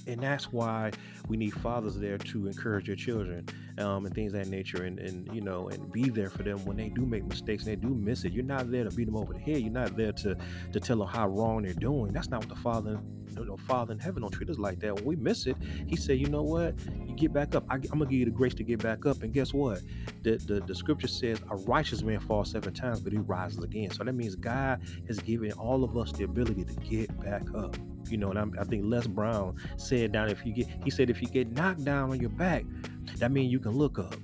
and 0.09 0.21
that's 0.21 0.51
why 0.51 0.91
we 1.27 1.37
need 1.37 1.53
fathers 1.53 1.99
there 1.99 2.17
to 2.17 2.47
encourage 2.47 2.87
their 2.87 2.95
children 2.95 3.47
um, 3.77 4.05
and 4.05 4.15
things 4.15 4.33
that 4.33 4.47
nature 4.47 4.83
and, 4.83 4.99
and 4.99 5.33
you 5.33 5.41
know 5.41 5.69
and 5.69 5.91
be 5.91 6.09
there 6.09 6.29
for 6.29 6.43
them 6.43 6.63
when 6.65 6.75
they 6.75 6.89
do 6.89 7.05
make 7.05 7.23
mistakes 7.25 7.65
and 7.65 7.71
they 7.71 7.75
do 7.75 7.93
miss 7.93 8.25
it. 8.25 8.33
You're 8.33 8.43
not 8.43 8.71
there 8.71 8.83
to 8.83 8.91
beat 8.91 9.05
them 9.05 9.15
over 9.15 9.33
the 9.33 9.39
head. 9.39 9.61
You're 9.61 9.71
not 9.71 9.95
there 9.95 10.11
to 10.13 10.35
to 10.73 10.79
tell 10.79 10.97
them 10.97 11.07
how 11.07 11.27
wrong 11.27 11.63
they're 11.63 11.73
doing. 11.73 12.11
That's 12.11 12.29
not 12.29 12.39
what 12.39 12.49
the 12.49 12.61
father 12.61 12.99
you 13.37 13.45
know, 13.45 13.57
father 13.57 13.93
in 13.93 13.99
heaven 13.99 14.23
don't 14.23 14.31
treat 14.31 14.49
us 14.49 14.57
like 14.57 14.79
that. 14.79 14.95
When 14.95 15.05
we 15.05 15.15
miss 15.15 15.45
it 15.45 15.55
he 15.87 15.95
said 15.95 16.17
you 16.19 16.27
know 16.27 16.41
what? 16.41 16.75
You 17.05 17.15
get 17.15 17.31
back 17.31 17.53
up. 17.55 17.65
I, 17.69 17.75
am 17.75 17.81
gonna 17.81 18.05
give 18.05 18.19
you 18.19 18.25
the 18.25 18.31
grace 18.31 18.55
to 18.55 18.63
get 18.63 18.81
back 18.81 19.05
up. 19.05 19.21
And 19.21 19.31
guess 19.31 19.53
what? 19.53 19.81
The, 20.23 20.37
the 20.37 20.61
the 20.61 20.75
scripture 20.75 21.07
says 21.07 21.39
a 21.49 21.55
righteous 21.55 22.01
man 22.01 22.19
falls 22.19 22.51
seven 22.51 22.73
times 22.73 22.99
but 22.99 23.13
he 23.13 23.19
rises 23.19 23.63
again. 23.63 23.91
So 23.91 24.03
that 24.03 24.13
means 24.13 24.35
god 24.35 24.81
has 25.07 25.19
given 25.19 25.51
all 25.53 25.83
of 25.83 25.95
us 25.95 26.11
the 26.11 26.23
ability 26.23 26.65
to 26.65 26.73
get 26.75 27.17
back 27.19 27.43
up 27.53 27.77
you 28.11 28.17
know, 28.17 28.29
and 28.29 28.39
I'm, 28.39 28.55
i 28.59 28.63
think 28.63 28.83
Les 28.85 29.07
Brown 29.07 29.55
said 29.77 30.11
down 30.11 30.29
if 30.29 30.45
you 30.45 30.53
get, 30.53 30.67
he 30.83 30.89
said 30.89 31.09
if 31.09 31.21
you 31.21 31.27
get 31.27 31.51
knocked 31.51 31.83
down 31.83 32.11
on 32.11 32.19
your 32.19 32.29
back, 32.29 32.65
that 33.17 33.31
means 33.31 33.51
you 33.51 33.59
can 33.59 33.71
look 33.71 33.99
up. 33.99 34.15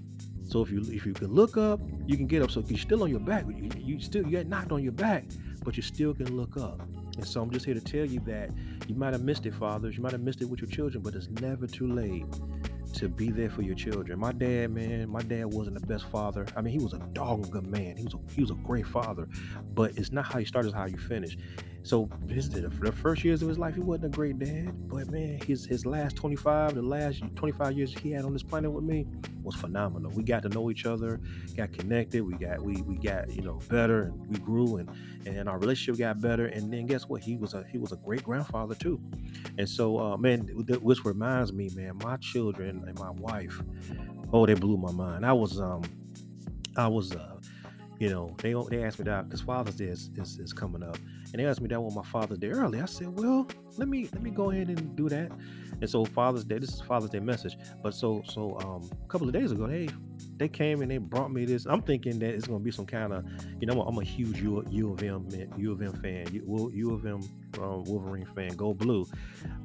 So 0.48 0.62
if 0.62 0.70
you 0.70 0.82
if 0.88 1.06
you 1.06 1.13
can 1.13 1.34
look 1.34 1.58
up, 1.58 1.80
you 2.06 2.18
can 2.18 2.27
get 2.27 2.42
up. 2.42 2.51
So 2.51 2.63
you're 2.68 2.77
still 2.77 3.04
on 3.04 3.10
your 3.10 3.20
back, 3.20 3.46
you, 3.48 3.70
you 3.77 4.00
still 4.00 4.24
you 4.24 4.32
get 4.32 4.48
knocked 4.48 4.72
on 4.72 4.84
your 4.84 4.94
back, 4.94 5.25
but 5.63 5.75
you 5.75 5.84
still 5.84 6.13
can 6.13 6.38
look 6.38 6.58
up. 6.58 6.82
And 7.18 7.25
so 7.25 7.42
I'm 7.42 7.50
just 7.50 7.65
here 7.65 7.74
to 7.74 7.82
tell 7.82 8.06
you 8.06 8.20
that 8.22 8.51
you 8.88 8.96
might 8.96 9.13
have 9.13 9.24
missed 9.24 9.46
it, 9.46 9.56
fathers. 9.56 9.96
You 9.96 10.04
might 10.04 10.12
have 10.12 10.22
missed 10.22 10.42
it 10.42 10.46
with 10.46 10.62
your 10.62 10.70
children, 10.70 11.01
but 11.01 11.15
it's 11.15 11.30
never 11.30 11.65
too 11.65 11.88
late 11.88 12.25
to 12.96 13.10
be 13.10 13.30
there 13.30 13.50
for 13.50 13.62
your 13.62 13.75
children. 13.75 14.20
My 14.20 14.32
dad, 14.32 14.72
man, 14.72 15.10
my 15.10 15.22
dad 15.22 15.46
wasn't 15.46 15.80
the 15.80 15.86
best 15.86 16.06
father. 16.06 16.46
I 16.56 16.62
mean, 16.62 16.74
he 16.74 16.80
was 16.80 16.94
a 16.94 17.00
dog 17.13 17.39
of 17.42 17.51
good 17.51 17.68
man. 17.68 17.98
He 17.98 18.04
was 18.04 18.13
a 18.13 18.20
he 18.34 18.42
was 18.42 18.51
a 18.51 18.56
great 18.56 18.88
father, 18.88 19.27
but 19.74 19.98
it's 19.98 20.12
not 20.12 20.25
how 20.25 20.39
you 20.39 20.46
start, 20.46 20.65
it's 20.65 20.74
how 20.74 20.86
you 20.86 20.98
finish. 20.98 21.38
So 21.86 22.10
his 22.27 22.50
the 22.50 22.92
first 22.92 23.24
years 23.24 23.44
of 23.44 23.48
his 23.48 23.60
life, 23.60 23.75
he 23.75 23.82
wasn't 23.82 24.06
a 24.06 24.10
great 24.10 24.39
dad, 24.39 24.89
but 24.89 25.12
man, 25.12 25.39
his 25.46 25.68
his 25.68 25.86
last 25.86 26.15
25, 26.15 26.74
the 26.74 26.82
last 26.82 27.22
25 27.36 27.77
years 27.77 27.96
he 27.96 28.10
had 28.10 28.25
on 28.25 28.34
this 28.34 28.42
planet 28.42 28.72
with 28.72 28.84
me 28.84 29.06
was 29.44 29.54
phenomenal. 29.54 30.10
We 30.10 30.24
got 30.24 30.42
to 30.44 30.50
know 30.50 30.72
each 30.72 30.88
other, 30.88 31.22
got 31.56 31.74
connected, 31.74 32.24
we 32.24 32.34
got 32.34 32.60
we 32.60 32.82
we 32.82 32.98
got 32.98 33.32
you 33.32 33.44
know 33.44 33.60
better, 33.70 34.01
and 34.06 34.27
we 34.27 34.39
grew, 34.39 34.77
and 34.77 34.89
and 35.27 35.48
our 35.48 35.60
relationship 35.60 36.00
got 36.00 36.20
better. 36.20 36.48
And 36.48 36.74
then 36.74 36.88
guess 36.88 37.04
what? 37.04 37.22
He 37.22 37.38
was 37.38 37.54
a 37.54 37.63
he 37.72 37.77
was 37.77 37.92
a 37.92 37.98
great 37.98 38.24
grandfather 38.24 38.74
too. 38.74 39.00
And 39.60 39.70
so, 39.70 40.00
uh, 40.00 40.18
man, 40.18 40.48
which 40.82 41.06
reminds 41.06 41.54
me, 41.54 41.70
man, 41.75 42.00
my 42.04 42.18
children 42.18 42.84
and 42.88 42.98
my 42.98 43.12
wife, 43.12 43.62
oh, 44.34 44.48
they 44.48 44.56
blew 44.56 44.77
my 44.77 44.92
mind. 44.92 45.24
I 45.24 45.34
was 45.34 45.60
um, 45.62 45.84
I 46.75 46.88
was 46.88 47.15
uh, 47.15 47.35
you 48.00 48.10
know, 48.10 48.36
they 48.42 48.54
they 48.70 48.84
asked 48.84 49.00
me 49.00 49.06
that 49.06 49.30
because 49.30 49.42
Father's 49.42 49.75
Day 49.75 49.86
is, 49.86 50.10
is, 50.16 50.40
is 50.40 50.54
coming 50.54 50.84
up, 50.84 50.98
and 51.32 51.42
they 51.42 51.46
asked 51.46 51.62
me 51.62 51.68
that 51.70 51.82
when 51.82 51.94
my 51.94 52.04
Father's 52.04 52.38
Day 52.38 52.50
early. 52.50 52.82
I 52.82 52.86
said, 52.86 53.08
well, 53.18 53.48
let 53.78 53.88
me 53.88 54.10
let 54.14 54.22
me 54.22 54.32
go 54.32 54.52
ahead 54.52 54.68
and 54.68 54.96
do 54.96 55.10
that. 55.10 55.32
And 55.82 55.90
so 55.90 56.06
Father's 56.06 56.46
Day, 56.46 56.60
this 56.60 56.74
is 56.74 56.82
Father's 56.82 57.10
Day 57.10 57.20
message. 57.20 57.58
But 57.82 57.94
so 57.94 58.22
so 58.25 58.58
um 58.60 58.90
a 59.04 59.08
couple 59.08 59.28
of 59.28 59.34
days 59.34 59.52
ago, 59.52 59.68
they 59.68 59.90
they 60.38 60.48
came 60.48 60.82
and 60.82 60.92
they 60.92 60.98
brought 60.98 61.32
me 61.32 61.46
this. 61.46 61.66
I'm 61.66 61.82
thinking 61.82 62.20
that 62.20 62.34
it's 62.34 62.48
gonna 62.48 62.60
be 62.60 62.72
some 62.72 62.86
kind 62.86 63.14
of, 63.14 63.25
you 63.60 63.68
know, 63.68 63.74
I'm 63.74 63.80
a, 63.80 63.84
I'm 63.84 63.98
a 64.00 64.04
huge 64.04 64.42
U, 64.42 64.66
U 64.70 64.94
of 64.94 65.04
M 65.04 65.28
U 65.58 65.72
of 65.72 65.82
M 65.82 65.94
fan, 66.02 66.28
U, 66.34 66.72
U 66.74 66.94
of 66.94 67.06
M 67.06 67.22
um, 67.62 67.84
Wolverine 67.86 68.26
fan, 68.36 68.56
go 68.56 68.74
blue. 68.74 69.06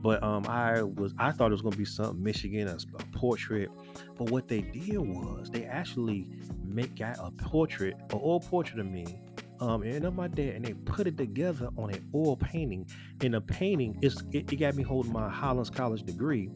But 0.03 0.23
um 0.23 0.47
I 0.47 0.83
was 0.83 1.15
I 1.19 1.33
thought 1.33 1.49
it 1.49 1.53
was 1.55 1.63
gonna 1.63 1.77
be 1.77 1.85
something 1.85 2.23
Michigan, 2.23 2.69
a, 2.69 2.75
a 2.75 3.19
portrait. 3.19 3.71
But 4.17 4.31
what 4.31 4.49
they 4.49 4.63
did 4.63 4.99
was 4.99 5.51
they 5.51 5.65
actually 5.65 6.29
make 6.65 6.97
got 6.97 7.19
a 7.19 7.31
portrait, 7.31 7.95
an 8.11 8.21
oil 8.23 8.41
portrait 8.41 8.79
of 8.79 8.87
me 8.87 9.21
um, 9.61 9.83
and 9.83 10.05
of 10.05 10.15
my 10.15 10.29
dad, 10.29 10.55
and 10.57 10.65
they 10.65 10.73
put 10.73 11.07
it 11.07 11.17
together 11.17 11.69
on 11.77 11.91
an 11.91 12.09
oil 12.15 12.37
painting. 12.37 12.87
And 13.23 13.35
the 13.35 13.41
painting 13.41 13.99
is 14.01 14.23
it, 14.33 14.51
it 14.53 14.57
got 14.57 14.75
me 14.75 14.83
holding 14.83 15.13
my 15.13 15.29
Highlands 15.29 15.71
College 15.71 16.03
degree, 16.03 16.51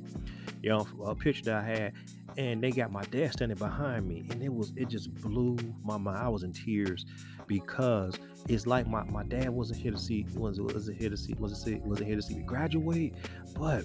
you 0.63 0.71
know, 0.71 0.87
a 1.05 1.15
picture 1.15 1.45
that 1.45 1.57
I 1.57 1.67
had, 1.67 1.93
and 2.37 2.63
they 2.63 2.71
got 2.71 2.91
my 2.91 3.03
dad 3.05 3.33
standing 3.33 3.59
behind 3.59 4.09
me, 4.09 4.27
and 4.31 4.43
it 4.43 4.53
was 4.53 4.73
it 4.77 4.89
just 4.89 5.15
blew 5.15 5.57
my 5.85 5.99
mind. 5.99 6.19
I 6.19 6.29
was 6.29 6.43
in 6.43 6.53
tears 6.53 7.05
because 7.47 8.19
it's 8.49 8.67
like 8.67 8.87
my, 8.87 9.05
my 9.05 9.23
dad 9.23 9.51
wasn't 9.51 9.81
here 9.81 9.93
to 9.93 9.99
see 9.99 10.27
was 10.35 10.61
wasn't 10.61 11.01
here 11.01 11.11
to 11.11 11.17
see 11.17 11.35
wasn't 11.35 11.61
see, 11.61 11.75
wasn't 11.87 12.07
here 12.07 12.17
to 12.17 12.23
see 12.23 12.35
me 12.35 12.43
graduate, 12.43 13.15
but 13.59 13.85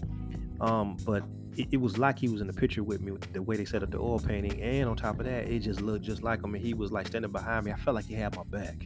um, 0.61 0.97
but 1.05 1.23
it, 1.55 1.67
it, 1.71 1.77
was 1.77 1.97
like 1.97 2.19
he 2.19 2.27
was 2.27 2.41
in 2.41 2.47
the 2.47 2.53
picture 2.53 2.83
with 2.83 3.01
me, 3.01 3.13
the 3.33 3.41
way 3.41 3.57
they 3.57 3.65
set 3.65 3.83
up 3.83 3.91
the 3.91 3.97
oil 3.97 4.19
painting, 4.19 4.61
and 4.61 4.89
on 4.89 4.95
top 4.95 5.19
of 5.19 5.25
that, 5.25 5.47
it 5.47 5.59
just 5.59 5.81
looked 5.81 6.03
just 6.03 6.23
like 6.23 6.43
him. 6.43 6.55
And 6.55 6.63
he 6.63 6.73
was 6.73 6.91
like 6.91 7.07
standing 7.07 7.31
behind 7.31 7.65
me. 7.65 7.71
I 7.71 7.75
felt 7.75 7.95
like 7.95 8.05
he 8.05 8.13
had 8.13 8.35
my 8.35 8.43
back, 8.43 8.85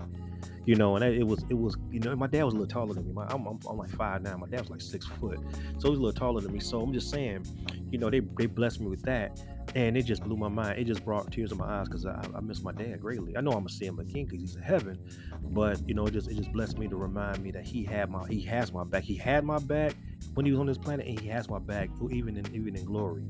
you 0.65 0.75
know. 0.75 0.95
And 0.95 1.03
it 1.03 1.25
was, 1.25 1.43
it 1.49 1.55
was, 1.55 1.77
you 1.91 1.99
know, 1.99 2.15
my 2.15 2.27
dad 2.27 2.43
was 2.43 2.53
a 2.53 2.57
little 2.57 2.71
taller 2.71 2.93
than 2.93 3.05
me. 3.05 3.13
My, 3.13 3.25
I'm, 3.25 3.45
I'm, 3.45 3.59
I'm 3.69 3.77
like 3.77 3.89
five 3.89 4.21
nine. 4.21 4.39
My 4.39 4.47
dad 4.47 4.61
was 4.61 4.69
like 4.69 4.81
six 4.81 5.05
foot, 5.05 5.39
so 5.77 5.87
he 5.87 5.89
was 5.89 5.99
a 5.99 6.03
little 6.03 6.13
taller 6.13 6.41
than 6.41 6.53
me. 6.53 6.59
So 6.59 6.81
I'm 6.81 6.93
just 6.93 7.09
saying, 7.09 7.45
you 7.91 7.97
know, 7.97 8.09
they 8.09 8.19
they 8.19 8.45
blessed 8.45 8.81
me 8.81 8.87
with 8.87 9.03
that, 9.03 9.39
and 9.75 9.97
it 9.97 10.03
just 10.03 10.23
blew 10.23 10.37
my 10.37 10.47
mind. 10.47 10.79
It 10.79 10.85
just 10.85 11.03
brought 11.03 11.31
tears 11.31 11.51
in 11.51 11.57
my 11.57 11.65
eyes 11.65 11.87
because 11.87 12.05
I, 12.05 12.23
I 12.35 12.39
miss 12.41 12.61
my 12.61 12.71
dad 12.71 13.01
greatly. 13.01 13.35
I 13.35 13.41
know 13.41 13.51
I'm 13.51 13.59
gonna 13.59 13.69
see 13.69 13.85
him 13.85 13.99
again 13.99 14.25
because 14.25 14.39
he's 14.39 14.55
in 14.55 14.61
heaven, 14.61 14.99
but 15.41 15.87
you 15.87 15.93
know, 15.93 16.05
it 16.05 16.13
just 16.13 16.29
it 16.29 16.35
just 16.35 16.51
blessed 16.51 16.77
me 16.77 16.87
to 16.87 16.95
remind 16.95 17.43
me 17.43 17.51
that 17.51 17.65
he 17.65 17.83
had 17.83 18.09
my 18.09 18.27
he 18.27 18.41
has 18.41 18.71
my 18.71 18.83
back. 18.83 19.03
He 19.03 19.15
had 19.15 19.43
my 19.43 19.59
back 19.59 19.95
when 20.35 20.45
he 20.45 20.51
was 20.51 20.59
on 20.59 20.67
this 20.67 20.77
planet, 20.77 21.07
and 21.07 21.19
he 21.19 21.27
has 21.27 21.49
my 21.49 21.59
back, 21.59 21.89
even 22.11 22.37
in 22.37 22.53
even 22.53 22.75
in 22.75 22.85
glory. 22.85 23.23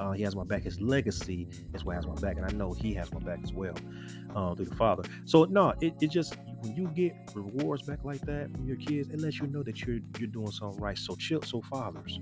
Uh, 0.00 0.12
he 0.12 0.22
has 0.22 0.34
my 0.34 0.44
back. 0.44 0.62
His 0.62 0.80
legacy 0.80 1.48
is 1.72 1.84
what 1.84 1.96
has 1.96 2.06
my 2.06 2.14
back, 2.16 2.36
and 2.36 2.44
I 2.44 2.50
know 2.50 2.72
he 2.72 2.94
has 2.94 3.12
my 3.12 3.20
back 3.20 3.40
as 3.42 3.52
well 3.52 3.74
uh, 4.34 4.54
through 4.54 4.66
the 4.66 4.74
Father. 4.74 5.04
So 5.24 5.44
no, 5.44 5.74
it, 5.80 5.94
it 6.00 6.10
just 6.10 6.36
when 6.60 6.74
you 6.74 6.88
get 6.88 7.14
rewards 7.34 7.82
back 7.82 8.04
like 8.04 8.20
that 8.22 8.50
from 8.52 8.66
your 8.66 8.76
kids, 8.76 9.10
it 9.10 9.20
lets 9.20 9.38
you 9.38 9.46
know 9.46 9.62
that 9.62 9.82
you're 9.82 10.00
you're 10.18 10.28
doing 10.28 10.50
something 10.50 10.80
right. 10.80 10.98
So 10.98 11.14
chill, 11.14 11.42
so 11.42 11.62
fathers, 11.62 12.18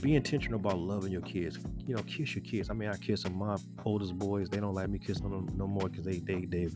be 0.00 0.14
intentional 0.14 0.60
about 0.60 0.78
loving 0.78 1.12
your 1.12 1.22
kids. 1.22 1.58
You 1.86 1.96
know, 1.96 2.02
kiss 2.02 2.34
your 2.34 2.44
kids. 2.44 2.70
I 2.70 2.74
mean, 2.74 2.88
I 2.88 2.96
kiss 2.96 3.22
some 3.22 3.36
my 3.36 3.56
oldest 3.84 4.18
boys. 4.18 4.48
They 4.48 4.58
don't 4.58 4.74
like 4.74 4.88
me 4.88 4.98
kissing 4.98 5.30
them 5.30 5.50
no 5.56 5.66
more 5.66 5.88
because 5.88 6.04
they 6.04 6.18
they 6.18 6.44
they 6.44 6.68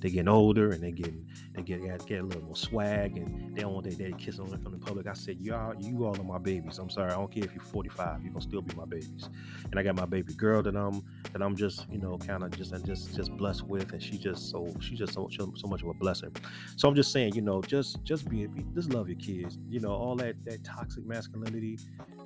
they 0.00 0.10
getting 0.10 0.28
older 0.28 0.70
and 0.70 0.82
they 0.82 0.92
getting 0.92 1.26
they 1.54 1.62
get 1.62 1.80
get 2.06 2.20
a 2.20 2.22
little 2.22 2.42
more 2.42 2.56
swag 2.56 3.16
and 3.16 3.56
they 3.56 3.62
don't 3.62 3.72
want 3.72 3.86
their 3.86 3.94
daddy 3.94 4.22
kissing 4.22 4.44
them 4.44 4.60
from 4.60 4.72
the 4.72 4.78
public. 4.78 5.06
I 5.06 5.14
said, 5.14 5.40
y'all, 5.40 5.74
you 5.80 6.04
all 6.04 6.14
are 6.18 6.22
my 6.22 6.38
babies. 6.38 6.78
I'm 6.78 6.90
sorry, 6.90 7.10
I 7.10 7.14
don't 7.14 7.32
care 7.32 7.44
if 7.44 7.54
you're 7.54 7.64
45, 7.64 8.22
you're 8.22 8.32
gonna 8.32 8.42
still 8.42 8.60
be 8.60 8.74
my 8.74 8.84
babies. 8.84 9.30
And 9.70 9.80
I 9.80 9.82
got 9.82 9.96
my 9.96 10.04
baby 10.04 10.34
girl 10.34 10.62
that 10.62 10.76
I'm 10.76 11.02
that 11.32 11.42
I'm 11.42 11.56
just 11.56 11.86
you 11.90 11.98
know 11.98 12.18
kind 12.18 12.44
of 12.44 12.50
just 12.50 12.72
and 12.72 12.84
just 12.84 13.14
just 13.16 13.34
blessed 13.36 13.64
with, 13.64 13.92
and 13.92 14.02
she 14.02 14.18
just 14.18 14.50
so 14.50 14.74
she 14.80 14.94
just 14.94 15.14
so 15.14 15.28
so 15.30 15.68
much 15.68 15.82
of 15.82 15.88
a 15.88 15.94
blessing. 15.94 16.36
So 16.76 16.88
I'm 16.88 16.94
just 16.94 17.10
saying, 17.10 17.34
you 17.34 17.42
know, 17.42 17.62
just 17.62 18.02
just 18.04 18.28
be, 18.28 18.46
be 18.46 18.64
just 18.74 18.92
love 18.92 19.08
your 19.08 19.18
kids. 19.18 19.58
You 19.68 19.80
know, 19.80 19.92
all 19.92 20.16
that 20.16 20.36
that 20.44 20.64
toxic 20.64 21.06
masculinity. 21.06 21.78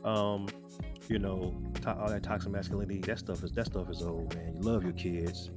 Um, 0.04 0.48
you 1.08 1.18
know, 1.18 1.54
to, 1.82 1.94
all 1.94 2.08
that 2.08 2.22
toxic 2.22 2.50
masculinity, 2.50 3.00
that 3.00 3.18
stuff 3.18 3.42
is 3.42 3.52
that 3.52 3.66
stuff 3.66 3.88
is 3.90 4.02
old, 4.02 4.34
man. 4.34 4.54
You 4.56 4.62
love 4.62 4.84
your 4.84 4.92
kids 4.92 5.50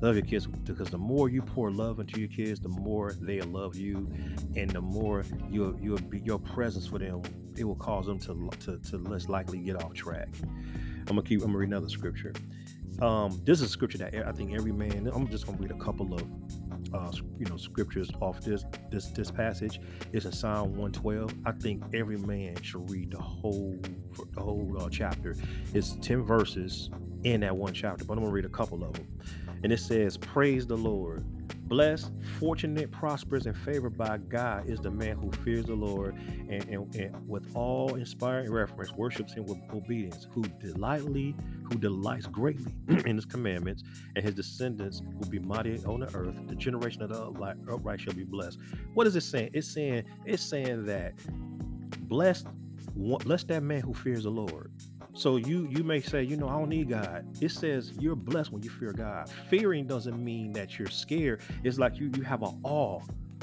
love 0.00 0.14
your 0.14 0.24
kids 0.24 0.46
because 0.46 0.90
the 0.90 0.98
more 0.98 1.28
you 1.28 1.42
pour 1.42 1.70
love 1.70 1.98
into 1.98 2.20
your 2.20 2.28
kids, 2.28 2.60
the 2.60 2.68
more 2.68 3.12
they 3.20 3.40
love 3.40 3.76
you, 3.76 4.08
and 4.56 4.70
the 4.70 4.80
more 4.80 5.24
your 5.50 5.78
your 5.80 5.98
your 6.12 6.38
presence 6.38 6.86
for 6.86 6.98
them, 6.98 7.22
it 7.56 7.64
will 7.64 7.76
cause 7.76 8.06
them 8.06 8.18
to 8.20 8.50
to, 8.60 8.78
to 8.90 8.98
less 8.98 9.28
likely 9.28 9.58
get 9.58 9.82
off 9.82 9.94
track. 9.94 10.28
I'm 10.42 11.16
gonna 11.16 11.22
keep. 11.22 11.40
I'm 11.40 11.48
gonna 11.48 11.58
read 11.58 11.68
another 11.68 11.88
scripture. 11.88 12.32
Um, 13.00 13.40
this 13.44 13.60
is 13.60 13.66
a 13.66 13.68
scripture 13.68 13.98
that 13.98 14.14
I 14.26 14.32
think 14.32 14.54
every 14.54 14.72
man. 14.72 15.10
I'm 15.12 15.28
just 15.28 15.46
gonna 15.46 15.58
read 15.58 15.70
a 15.70 15.78
couple 15.78 16.14
of 16.14 16.22
uh, 16.94 17.12
you 17.38 17.46
know 17.46 17.56
scriptures 17.56 18.10
off 18.20 18.40
this 18.40 18.64
this 18.90 19.06
this 19.08 19.30
passage. 19.30 19.80
It's 20.12 20.24
in 20.24 20.32
Psalm 20.32 20.70
112. 20.70 21.32
I 21.44 21.52
think 21.52 21.82
every 21.94 22.16
man 22.16 22.60
should 22.62 22.90
read 22.90 23.10
the 23.10 23.18
whole 23.20 23.78
the 24.34 24.40
whole 24.40 24.76
uh, 24.80 24.88
chapter. 24.90 25.36
It's 25.74 25.96
10 26.02 26.22
verses 26.22 26.90
in 27.24 27.40
that 27.40 27.56
one 27.56 27.74
chapter, 27.74 28.04
but 28.04 28.14
I'm 28.14 28.20
gonna 28.20 28.32
read 28.32 28.44
a 28.44 28.50
couple 28.50 28.84
of 28.84 28.92
them. 28.94 29.06
And 29.62 29.72
it 29.72 29.80
says, 29.80 30.16
Praise 30.16 30.66
the 30.66 30.76
Lord. 30.76 31.24
Blessed, 31.68 32.10
fortunate, 32.38 32.90
prosperous, 32.90 33.44
and 33.44 33.54
favored 33.54 33.98
by 33.98 34.16
God 34.16 34.70
is 34.70 34.80
the 34.80 34.90
man 34.90 35.18
who 35.18 35.30
fears 35.44 35.66
the 35.66 35.74
Lord 35.74 36.14
and, 36.48 36.66
and, 36.66 36.94
and 36.94 37.28
with 37.28 37.44
all 37.54 37.94
inspiring 37.96 38.50
reverence 38.50 38.90
worships 38.92 39.34
him 39.34 39.44
with 39.44 39.58
obedience, 39.74 40.26
who 40.32 40.44
delightly, 40.60 41.36
who 41.64 41.76
delights 41.76 42.26
greatly 42.26 42.74
in 43.04 43.16
his 43.16 43.26
commandments, 43.26 43.82
and 44.16 44.24
his 44.24 44.34
descendants 44.34 45.02
will 45.18 45.28
be 45.28 45.40
mighty 45.40 45.84
on 45.84 46.00
the 46.00 46.16
earth. 46.16 46.36
The 46.46 46.54
generation 46.54 47.02
of 47.02 47.10
the 47.10 47.22
upright, 47.22 47.56
upright 47.70 48.00
shall 48.00 48.14
be 48.14 48.24
blessed. 48.24 48.58
What 48.94 49.06
is 49.06 49.14
it 49.14 49.20
saying? 49.20 49.50
It's 49.52 49.68
saying, 49.68 50.04
it's 50.24 50.42
saying 50.42 50.86
that 50.86 51.12
blessed, 52.08 52.46
blessed 52.96 53.48
that 53.48 53.62
man 53.62 53.82
who 53.82 53.92
fears 53.92 54.22
the 54.22 54.30
Lord. 54.30 54.72
So 55.18 55.34
you 55.34 55.66
you 55.68 55.82
may 55.82 56.00
say, 56.00 56.22
you 56.22 56.36
know, 56.36 56.48
I 56.48 56.52
don't 56.52 56.68
need 56.68 56.90
God. 56.90 57.26
It 57.40 57.50
says 57.50 57.92
you're 57.98 58.14
blessed 58.14 58.52
when 58.52 58.62
you 58.62 58.70
fear 58.70 58.92
God. 58.92 59.28
Fearing 59.50 59.84
doesn't 59.84 60.22
mean 60.22 60.52
that 60.52 60.78
you're 60.78 60.88
scared. 60.88 61.40
It's 61.64 61.76
like 61.76 61.98
you 61.98 62.08
you 62.14 62.22
have 62.22 62.42
an 62.44 62.60
awe. 62.62 63.00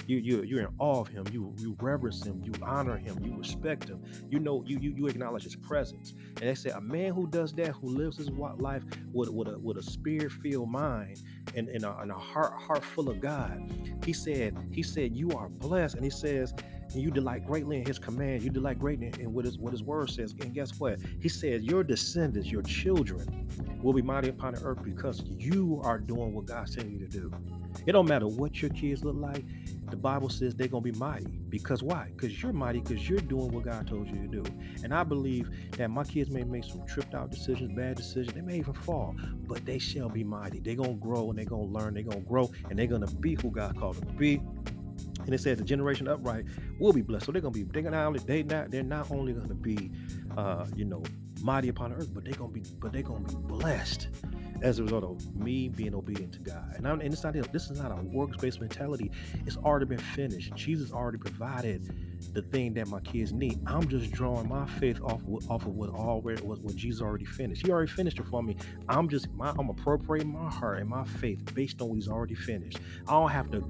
You 0.07 0.17
you 0.17 0.43
you're 0.43 0.61
in 0.61 0.69
awe 0.79 1.01
of 1.01 1.09
him. 1.09 1.25
You 1.33 1.53
you 1.57 1.75
reverence 1.81 2.25
him. 2.25 2.41
You 2.45 2.53
honor 2.61 2.95
him. 2.95 3.21
You 3.21 3.37
respect 3.37 3.89
him. 3.89 4.01
You 4.29 4.39
know 4.39 4.63
you 4.65 4.79
you, 4.79 4.93
you 4.95 5.07
acknowledge 5.07 5.43
his 5.43 5.57
presence. 5.57 6.13
And 6.39 6.49
they 6.49 6.55
say 6.55 6.69
a 6.69 6.79
man 6.79 7.13
who 7.13 7.27
does 7.27 7.51
that, 7.55 7.71
who 7.71 7.89
lives 7.89 8.15
his 8.15 8.29
life 8.29 8.83
with 9.11 9.29
with 9.29 9.49
a 9.49 9.59
with 9.59 9.75
a 9.75 9.83
spirit 9.83 10.31
filled 10.31 10.69
mind 10.69 11.23
and, 11.55 11.67
and, 11.67 11.83
a, 11.83 11.97
and 11.97 12.09
a 12.09 12.15
heart 12.15 12.53
heart 12.53 12.85
full 12.85 13.09
of 13.09 13.19
God. 13.19 13.59
He 14.05 14.13
said 14.13 14.55
he 14.71 14.81
said 14.81 15.13
you 15.13 15.31
are 15.31 15.49
blessed. 15.49 15.95
And 15.95 16.05
he 16.05 16.09
says 16.09 16.53
and 16.93 17.01
you 17.01 17.11
delight 17.11 17.45
greatly 17.45 17.77
in 17.77 17.85
his 17.85 17.99
command. 17.99 18.43
You 18.43 18.49
delight 18.49 18.79
greatly 18.79 19.11
in 19.19 19.33
what 19.33 19.45
his 19.45 19.57
what 19.57 19.71
his 19.71 19.83
word 19.83 20.09
says. 20.09 20.33
And 20.39 20.53
guess 20.53 20.79
what? 20.79 20.99
He 21.19 21.29
says 21.29 21.63
your 21.63 21.83
descendants, 21.83 22.49
your 22.51 22.61
children, 22.63 23.47
will 23.81 23.93
be 23.93 24.01
mighty 24.01 24.29
upon 24.29 24.53
the 24.53 24.61
earth 24.63 24.83
because 24.83 25.23
you 25.25 25.81
are 25.83 25.99
doing 25.99 26.33
what 26.33 26.45
God 26.45 26.67
sent 26.69 26.89
you 26.89 26.99
to 26.99 27.07
do. 27.07 27.31
It 27.85 27.91
don't 27.91 28.07
matter 28.07 28.27
what 28.27 28.61
your 28.61 28.71
kids 28.71 29.03
look 29.03 29.15
like. 29.17 29.43
The 29.89 29.97
Bible 29.97 30.29
says 30.29 30.55
they're 30.55 30.67
gonna 30.67 30.81
be 30.81 30.91
mighty. 30.93 31.39
Because 31.49 31.83
why? 31.83 32.11
Because 32.15 32.41
you're 32.41 32.53
mighty, 32.53 32.79
because 32.79 33.07
you're 33.07 33.19
doing 33.19 33.51
what 33.51 33.65
God 33.65 33.87
told 33.87 34.07
you 34.07 34.15
to 34.15 34.27
do. 34.27 34.43
And 34.83 34.93
I 34.93 35.03
believe 35.03 35.49
that 35.77 35.89
my 35.89 36.03
kids 36.03 36.29
may 36.29 36.43
make 36.43 36.63
some 36.63 36.85
tripped 36.85 37.13
out 37.13 37.29
decisions, 37.29 37.71
bad 37.73 37.97
decisions, 37.97 38.33
they 38.33 38.41
may 38.41 38.57
even 38.57 38.73
fall, 38.73 39.15
but 39.47 39.65
they 39.65 39.77
shall 39.77 40.09
be 40.09 40.23
mighty. 40.23 40.59
They're 40.59 40.75
gonna 40.75 40.93
grow 40.93 41.29
and 41.29 41.37
they're 41.37 41.45
gonna 41.45 41.63
learn, 41.63 41.93
they're 41.93 42.03
gonna 42.03 42.21
grow, 42.21 42.49
and 42.69 42.79
they're 42.79 42.87
gonna 42.87 43.07
be 43.07 43.35
who 43.35 43.51
God 43.51 43.77
called 43.77 43.97
them 43.97 44.07
to 44.07 44.13
be 44.13 44.41
and 45.25 45.33
it 45.33 45.39
says 45.39 45.57
the 45.57 45.63
generation 45.63 46.07
upright 46.07 46.45
will 46.79 46.93
be 46.93 47.01
blessed. 47.01 47.25
So 47.25 47.31
they're 47.31 47.41
gonna 47.41 47.51
be 47.51 47.63
they're 47.63 47.81
gonna 47.81 48.03
only 48.03 48.19
they 48.19 48.43
not 48.43 48.71
they're 48.71 48.83
not 48.83 49.11
only 49.11 49.33
gonna 49.33 49.53
be 49.53 49.91
uh 50.37 50.65
you 50.75 50.85
know 50.85 51.03
mighty 51.41 51.69
upon 51.69 51.91
the 51.91 51.97
earth, 51.97 52.13
but 52.13 52.23
they're 52.23 52.33
gonna 52.33 52.51
be 52.51 52.63
but 52.79 52.91
they're 52.91 53.03
gonna 53.03 53.27
be 53.27 53.35
blessed 53.35 54.07
as 54.61 54.79
a 54.79 54.83
result 54.83 55.03
of 55.03 55.35
me 55.35 55.69
being 55.69 55.93
obedient 55.93 56.33
to 56.33 56.39
God. 56.39 56.73
And, 56.75 56.87
I'm, 56.87 57.01
and 57.01 57.13
it's 57.13 57.23
not 57.23 57.33
this 57.51 57.69
is 57.69 57.79
not 57.79 57.91
a 57.91 57.95
works 57.95 58.37
based 58.37 58.59
mentality. 58.59 59.11
It's 59.45 59.57
already 59.57 59.85
been 59.85 59.97
finished. 59.97 60.53
Jesus 60.55 60.91
already 60.91 61.17
provided 61.17 62.14
the 62.33 62.41
thing 62.41 62.73
that 62.75 62.87
my 62.87 62.99
kids 63.01 63.31
need. 63.33 63.59
I'm 63.67 63.87
just 63.87 64.11
drawing 64.11 64.47
my 64.47 64.65
faith 64.65 65.01
off 65.01 65.21
off 65.49 65.65
of 65.65 65.75
what 65.75 65.89
already 65.89 66.41
what, 66.41 66.59
what 66.61 66.75
Jesus 66.75 67.01
already 67.01 67.25
finished. 67.25 67.65
He 67.65 67.71
already 67.71 67.91
finished 67.91 68.19
it 68.19 68.25
for 68.25 68.41
me. 68.43 68.57
I'm 68.89 69.09
just 69.09 69.31
my, 69.31 69.53
I'm 69.57 69.69
appropriating 69.69 70.31
my 70.31 70.49
heart 70.49 70.79
and 70.79 70.89
my 70.89 71.03
faith 71.05 71.53
based 71.53 71.81
on 71.81 71.89
what 71.89 71.95
He's 71.95 72.07
already 72.07 72.35
finished. 72.35 72.79
I 73.07 73.11
don't 73.11 73.31
have 73.31 73.51
to 73.51 73.63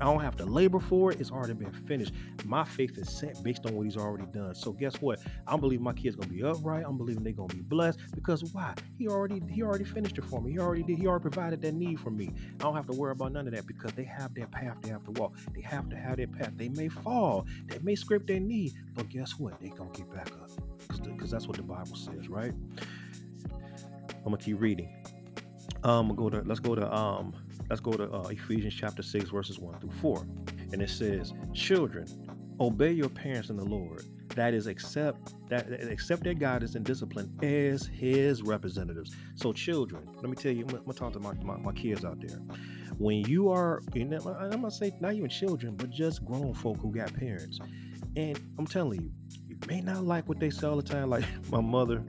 I 0.00 0.04
don't 0.04 0.20
have 0.20 0.36
to 0.36 0.44
labor 0.44 0.80
for 0.80 1.10
it. 1.10 1.20
It's 1.20 1.30
already 1.30 1.54
been 1.54 1.72
finished. 1.72 2.12
My 2.44 2.64
faith 2.64 2.98
is 2.98 3.08
set 3.08 3.42
based 3.42 3.64
on 3.66 3.74
what 3.74 3.84
he's 3.84 3.96
already 3.96 4.26
done. 4.26 4.54
So 4.54 4.72
guess 4.72 5.00
what? 5.00 5.20
I'm 5.46 5.60
believing 5.60 5.84
my 5.84 5.94
kids 5.94 6.16
gonna 6.16 6.28
be 6.28 6.42
upright. 6.42 6.84
I'm 6.86 6.98
believing 6.98 7.22
they're 7.24 7.32
gonna 7.32 7.54
be 7.54 7.62
blessed 7.62 8.00
because 8.14 8.44
why? 8.52 8.74
He 8.98 9.08
already 9.08 9.42
he 9.50 9.62
already 9.62 9.84
finished 9.84 10.18
it 10.18 10.24
for 10.24 10.42
me. 10.42 10.52
He 10.52 10.58
already 10.58 10.82
did. 10.82 10.98
He 10.98 11.06
already 11.06 11.22
provided 11.22 11.62
that 11.62 11.74
need 11.74 11.98
for 12.00 12.10
me. 12.10 12.30
I 12.60 12.64
don't 12.64 12.74
have 12.74 12.86
to 12.88 12.92
worry 12.92 13.12
about 13.12 13.32
none 13.32 13.46
of 13.46 13.54
that 13.54 13.66
because 13.66 13.92
they 13.92 14.04
have 14.04 14.34
their 14.34 14.46
path 14.46 14.76
they 14.82 14.90
have 14.90 15.04
to 15.04 15.10
walk. 15.12 15.34
They 15.54 15.62
have 15.62 15.88
to 15.88 15.96
have 15.96 16.18
their 16.18 16.26
path. 16.26 16.52
They 16.56 16.68
may 16.68 16.88
fall. 16.88 17.46
They 17.66 17.78
may 17.78 17.94
scrape 17.96 18.26
their 18.26 18.40
knee, 18.40 18.72
but 18.94 19.08
guess 19.08 19.38
what? 19.38 19.60
They 19.60 19.68
gonna 19.68 19.90
get 19.90 20.12
back 20.12 20.30
up 20.32 20.50
because 21.04 21.30
that's 21.30 21.46
what 21.46 21.56
the 21.56 21.62
Bible 21.62 21.96
says, 21.96 22.28
right? 22.28 22.52
I'm 24.08 24.24
gonna 24.24 24.36
keep 24.38 24.60
reading. 24.60 25.04
Um, 25.84 26.14
go 26.14 26.28
to 26.28 26.42
let's 26.44 26.60
go 26.60 26.74
to 26.74 26.92
um 26.94 27.34
Let's 27.68 27.80
go 27.80 27.92
to 27.92 28.10
uh, 28.10 28.28
Ephesians 28.28 28.74
chapter 28.74 29.02
6, 29.02 29.30
verses 29.30 29.58
1 29.58 29.80
through 29.80 29.90
4. 29.90 30.26
And 30.72 30.80
it 30.80 30.90
says, 30.90 31.34
Children, 31.52 32.06
obey 32.60 32.92
your 32.92 33.08
parents 33.08 33.50
in 33.50 33.56
the 33.56 33.64
Lord. 33.64 34.04
That 34.34 34.54
is, 34.54 34.66
accept 34.66 35.34
that 35.48 35.72
accept 35.90 36.24
their 36.24 36.34
guidance 36.34 36.74
and 36.74 36.84
discipline 36.84 37.32
as 37.42 37.86
his 37.86 38.42
representatives. 38.42 39.16
So, 39.34 39.52
children, 39.52 40.06
let 40.16 40.28
me 40.28 40.36
tell 40.36 40.52
you, 40.52 40.66
I'm 40.68 40.76
gonna 40.76 40.92
talk 40.92 41.14
to 41.14 41.20
my, 41.20 41.32
my, 41.42 41.56
my 41.56 41.72
kids 41.72 42.04
out 42.04 42.20
there. 42.20 42.38
When 42.98 43.18
you 43.26 43.50
are, 43.50 43.82
know, 43.94 44.36
I'm 44.38 44.50
gonna 44.50 44.70
say 44.70 44.92
not 45.00 45.14
even 45.14 45.28
children, 45.28 45.76
but 45.76 45.90
just 45.90 46.24
grown 46.24 46.54
folk 46.54 46.78
who 46.78 46.92
got 46.92 47.12
parents. 47.12 47.58
And 48.16 48.40
I'm 48.58 48.66
telling 48.66 49.02
you, 49.02 49.10
you 49.46 49.58
may 49.68 49.80
not 49.82 50.04
like 50.04 50.28
what 50.28 50.40
they 50.40 50.50
say 50.50 50.66
all 50.66 50.76
the 50.76 50.82
time. 50.82 51.10
Like 51.10 51.24
my 51.50 51.60
mother, 51.60 52.02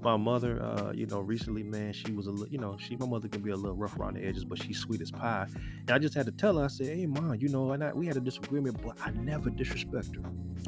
my 0.00 0.16
mother, 0.16 0.62
uh, 0.62 0.92
you 0.92 1.06
know, 1.06 1.20
recently, 1.20 1.62
man, 1.62 1.92
she 1.92 2.12
was 2.12 2.26
a 2.26 2.30
little, 2.30 2.48
you 2.48 2.58
know, 2.58 2.76
she, 2.78 2.96
my 2.96 3.06
mother 3.06 3.28
can 3.28 3.42
be 3.42 3.50
a 3.50 3.56
little 3.56 3.76
rough 3.76 3.98
around 3.98 4.14
the 4.14 4.24
edges, 4.24 4.44
but 4.44 4.62
she's 4.62 4.78
sweet 4.78 5.00
as 5.00 5.10
pie. 5.10 5.46
And 5.80 5.90
I 5.90 5.98
just 5.98 6.14
had 6.14 6.26
to 6.26 6.32
tell 6.32 6.58
her, 6.58 6.64
I 6.64 6.68
said, 6.68 6.86
hey, 6.86 7.06
mom, 7.06 7.36
you 7.36 7.48
know, 7.48 7.72
and 7.72 7.82
I, 7.82 7.92
we 7.92 8.06
had 8.06 8.16
a 8.16 8.20
disagreement, 8.20 8.80
but 8.82 8.96
I 9.04 9.10
never 9.10 9.50
disrespect 9.50 10.16
her. 10.16 10.22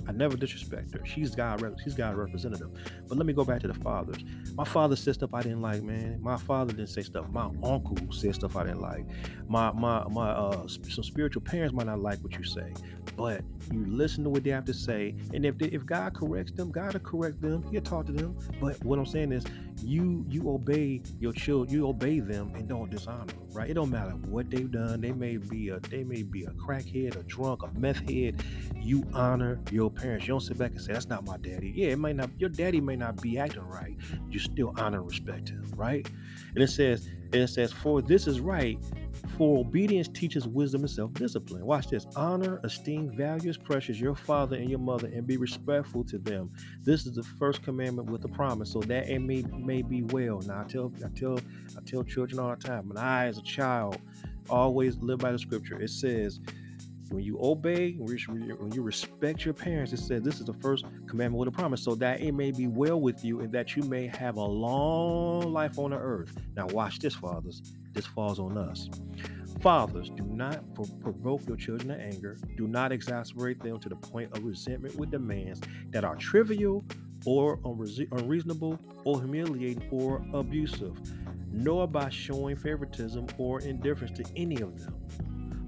I 0.06 0.12
never 0.12 0.36
disrespect 0.36 0.94
her. 0.94 1.04
She's 1.04 1.34
God, 1.34 1.62
she's 1.82 1.94
God 1.94 2.16
representative. 2.16 2.70
But 3.08 3.18
let 3.18 3.26
me 3.26 3.32
go 3.32 3.44
back 3.44 3.60
to 3.60 3.68
the 3.68 3.74
fathers. 3.74 4.24
My 4.54 4.64
father 4.64 4.96
said 4.96 5.14
stuff 5.14 5.34
I 5.34 5.42
didn't 5.42 5.62
like, 5.62 5.82
man. 5.82 6.20
My 6.20 6.36
father 6.36 6.72
didn't 6.72 6.88
say 6.88 7.02
stuff. 7.02 7.28
My 7.30 7.50
uncle 7.62 7.96
said 8.10 8.34
stuff 8.34 8.56
I 8.56 8.64
didn't 8.64 8.80
like. 8.80 9.06
My 9.48 9.72
my 9.72 10.04
my 10.08 10.30
uh 10.30 10.66
some 10.66 11.04
spiritual 11.04 11.42
parents 11.42 11.74
might 11.74 11.86
not 11.86 12.00
like 12.00 12.20
what 12.20 12.36
you 12.36 12.44
say, 12.44 12.72
but 13.16 13.42
you 13.72 13.84
listen 13.86 14.24
to 14.24 14.30
what 14.30 14.44
they 14.44 14.50
have 14.50 14.64
to 14.64 14.74
say, 14.74 15.14
and 15.34 15.44
if 15.44 15.58
they, 15.58 15.66
if 15.66 15.84
God 15.84 16.14
corrects 16.14 16.52
them, 16.52 16.70
God 16.70 16.92
will 16.92 17.00
correct 17.00 17.40
them. 17.40 17.64
He'll 17.70 17.82
talk 17.82 18.06
to 18.06 18.12
them. 18.12 18.36
But 18.60 18.82
what 18.84 18.98
I'm 18.98 19.06
saying 19.06 19.19
is, 19.32 19.44
you 19.82 20.24
you 20.28 20.50
obey 20.50 21.02
your 21.18 21.32
children, 21.32 21.72
you 21.74 21.88
obey 21.88 22.20
them, 22.20 22.52
and 22.54 22.68
don't 22.68 22.90
dishonor 22.90 23.26
them. 23.26 23.48
Right? 23.52 23.70
It 23.70 23.74
don't 23.74 23.90
matter 23.90 24.10
what 24.10 24.50
they've 24.50 24.70
done. 24.70 25.00
They 25.00 25.12
may 25.12 25.36
be 25.36 25.70
a 25.70 25.80
they 25.80 26.04
may 26.04 26.22
be 26.22 26.44
a 26.44 26.50
crackhead, 26.50 27.16
a 27.16 27.22
drunk, 27.24 27.62
a 27.62 27.78
meth 27.78 28.08
head. 28.08 28.42
You 28.76 29.04
honor 29.14 29.60
your 29.70 29.90
parents. 29.90 30.26
You 30.26 30.34
don't 30.34 30.40
sit 30.40 30.58
back 30.58 30.72
and 30.72 30.80
say 30.80 30.92
that's 30.92 31.08
not 31.08 31.24
my 31.24 31.36
daddy. 31.38 31.72
Yeah, 31.74 31.88
it 31.88 31.98
might 31.98 32.16
not. 32.16 32.30
Your 32.38 32.50
daddy 32.50 32.80
may 32.80 32.96
not 32.96 33.20
be 33.20 33.38
acting 33.38 33.62
right. 33.62 33.96
You 34.30 34.38
still 34.38 34.74
honor 34.76 34.98
and 34.98 35.06
respect 35.06 35.48
him. 35.48 35.64
Right? 35.76 36.08
And 36.54 36.62
it 36.62 36.68
says 36.68 37.08
and 37.32 37.42
it 37.42 37.48
says 37.48 37.72
for 37.72 38.02
this 38.02 38.26
is 38.26 38.40
right 38.40 38.78
for 39.40 39.60
obedience 39.60 40.06
teaches 40.06 40.46
wisdom 40.46 40.82
and 40.82 40.90
self 40.90 41.14
discipline. 41.14 41.64
Watch 41.64 41.88
this 41.88 42.06
honor, 42.14 42.60
esteem, 42.62 43.10
value 43.16 43.48
as 43.48 43.56
precious 43.56 43.98
your 43.98 44.14
father 44.14 44.56
and 44.56 44.68
your 44.68 44.78
mother, 44.78 45.06
and 45.06 45.26
be 45.26 45.38
respectful 45.38 46.04
to 46.04 46.18
them. 46.18 46.52
This 46.82 47.06
is 47.06 47.14
the 47.14 47.22
first 47.22 47.62
commandment 47.62 48.10
with 48.10 48.22
a 48.26 48.28
promise, 48.28 48.70
so 48.70 48.80
that 48.80 49.08
it 49.08 49.20
may, 49.20 49.40
may 49.56 49.80
be 49.80 50.02
well. 50.02 50.40
Now, 50.40 50.60
I 50.60 50.64
tell, 50.64 50.92
I, 51.02 51.08
tell, 51.18 51.38
I 51.74 51.80
tell 51.86 52.04
children 52.04 52.38
all 52.38 52.54
the 52.54 52.56
time, 52.56 52.86
when 52.86 52.98
I, 52.98 53.28
as 53.28 53.38
a 53.38 53.42
child, 53.42 53.96
always 54.50 54.98
live 54.98 55.20
by 55.20 55.32
the 55.32 55.38
scripture, 55.38 55.80
it 55.80 55.88
says, 55.88 56.38
when 57.08 57.24
you 57.24 57.38
obey, 57.40 57.92
when 57.92 58.72
you 58.72 58.82
respect 58.82 59.46
your 59.46 59.54
parents, 59.54 59.94
it 59.94 60.00
says 60.00 60.20
this 60.20 60.40
is 60.40 60.44
the 60.44 60.54
first 60.60 60.84
commandment 61.06 61.40
with 61.40 61.48
a 61.48 61.52
promise, 61.52 61.82
so 61.82 61.94
that 61.94 62.20
it 62.20 62.32
may 62.32 62.50
be 62.52 62.66
well 62.66 63.00
with 63.00 63.24
you 63.24 63.40
and 63.40 63.50
that 63.52 63.74
you 63.74 63.84
may 63.84 64.06
have 64.06 64.36
a 64.36 64.44
long 64.44 65.50
life 65.50 65.78
on 65.78 65.92
the 65.92 65.96
earth. 65.96 66.36
Now, 66.54 66.66
watch 66.66 66.98
this, 66.98 67.14
fathers. 67.14 67.62
This 67.92 68.06
falls 68.06 68.38
on 68.38 68.56
us. 68.56 68.88
Fathers, 69.60 70.10
do 70.10 70.24
not 70.24 70.62
provoke 70.74 71.46
your 71.46 71.56
children 71.56 71.88
to 71.88 72.02
anger. 72.02 72.38
Do 72.56 72.66
not 72.66 72.92
exasperate 72.92 73.60
them 73.62 73.78
to 73.80 73.88
the 73.88 73.96
point 73.96 74.34
of 74.36 74.44
resentment 74.44 74.96
with 74.96 75.10
demands 75.10 75.60
that 75.90 76.04
are 76.04 76.16
trivial 76.16 76.84
or 77.26 77.58
unreasonable 78.12 78.78
or 79.04 79.20
humiliating 79.20 79.86
or 79.90 80.24
abusive, 80.32 80.98
nor 81.52 81.86
by 81.86 82.08
showing 82.08 82.56
favoritism 82.56 83.26
or 83.36 83.60
indifference 83.60 84.16
to 84.18 84.24
any 84.34 84.62
of 84.62 84.78
them 84.82 84.94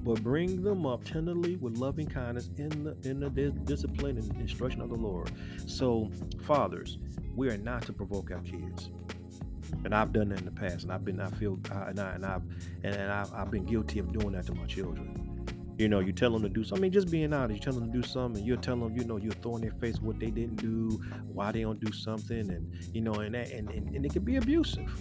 but 0.05 0.23
bring 0.23 0.63
them 0.63 0.85
up 0.85 1.05
tenderly 1.05 1.57
with 1.57 1.77
loving 1.77 2.07
kindness 2.07 2.51
in 2.57 2.85
the 2.85 2.97
in 3.09 3.21
the 3.21 3.31
discipline 3.65 4.19
and 4.19 4.41
instruction 4.41 4.81
of 4.81 4.89
the 4.89 4.97
Lord. 4.97 5.31
So, 5.67 6.11
fathers, 6.43 6.99
we 7.37 7.49
are 7.49 7.57
not 7.57 7.83
to 7.83 7.93
provoke 7.93 8.31
our 8.31 8.41
kids 8.41 8.91
and 9.85 9.95
I've 9.95 10.13
done 10.13 10.29
that 10.31 10.39
in 10.39 10.45
the 10.45 10.53
past, 10.53 10.85
and 10.85 10.93
I've 10.93 11.05
been, 11.05 11.21
I 11.21 11.31
feel, 11.31 11.59
uh, 11.71 11.87
and, 11.89 12.01
I, 12.01 12.13
and 12.13 12.27
I've, 12.27 12.43
and, 12.83 12.95
and 12.95 13.13
I've, 13.13 13.33
I've 13.35 13.51
been 13.51 13.65
guilty 13.65 13.99
of 13.99 14.13
doing 14.13 14.33
that 14.33 14.47
to 14.47 14.55
my 14.55 14.67
children. 14.67 15.19
You 15.79 15.89
know, 15.89 16.01
you 16.01 16.13
tell 16.13 16.31
them 16.31 16.43
to 16.43 16.49
do 16.49 16.63
something. 16.63 16.83
I 16.83 16.83
mean, 16.83 16.93
just 16.93 17.11
being 17.11 17.33
honest, 17.33 17.55
you 17.55 17.61
tell 17.61 17.73
them 17.73 17.91
to 17.91 17.99
do 17.99 18.07
something, 18.07 18.39
and 18.39 18.47
you're 18.47 18.59
telling 18.59 18.81
them, 18.81 18.97
you 18.97 19.05
know, 19.05 19.17
you're 19.17 19.33
throwing 19.33 19.63
their 19.63 19.73
face 19.73 20.01
what 20.01 20.21
they 20.21 20.31
didn't 20.31 20.57
do, 20.57 21.01
why 21.33 21.51
they 21.51 21.63
don't 21.63 21.81
do 21.81 21.93
something, 21.93 22.51
and 22.51 22.73
you 22.95 23.01
know, 23.01 23.15
and 23.15 23.35
that, 23.35 23.51
and, 23.51 23.71
and, 23.71 23.95
and 23.95 24.07
it 24.07 24.13
can 24.13 24.23
be 24.23 24.37
abusive. 24.37 24.93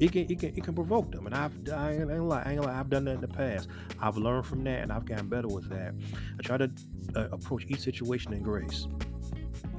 It 0.00 0.12
can, 0.12 0.30
it 0.30 0.38
can, 0.38 0.48
it 0.56 0.64
can 0.64 0.74
provoke 0.74 1.12
them, 1.12 1.26
and 1.26 1.34
I've, 1.34 1.52
I 1.72 1.92
ain't, 1.92 2.10
I 2.10 2.14
ain't 2.14 2.24
lie, 2.24 2.42
I 2.44 2.52
ain't 2.52 2.64
lie, 2.64 2.78
I've 2.78 2.90
done 2.90 3.04
that 3.04 3.16
in 3.16 3.20
the 3.20 3.28
past. 3.28 3.68
I've 4.00 4.16
learned 4.16 4.46
from 4.46 4.64
that, 4.64 4.82
and 4.82 4.92
I've 4.92 5.04
gotten 5.04 5.28
better 5.28 5.48
with 5.48 5.68
that. 5.70 5.94
I 6.38 6.42
try 6.42 6.56
to 6.56 6.70
uh, 7.14 7.28
approach 7.32 7.66
each 7.68 7.80
situation 7.80 8.32
in 8.32 8.42
grace, 8.42 8.88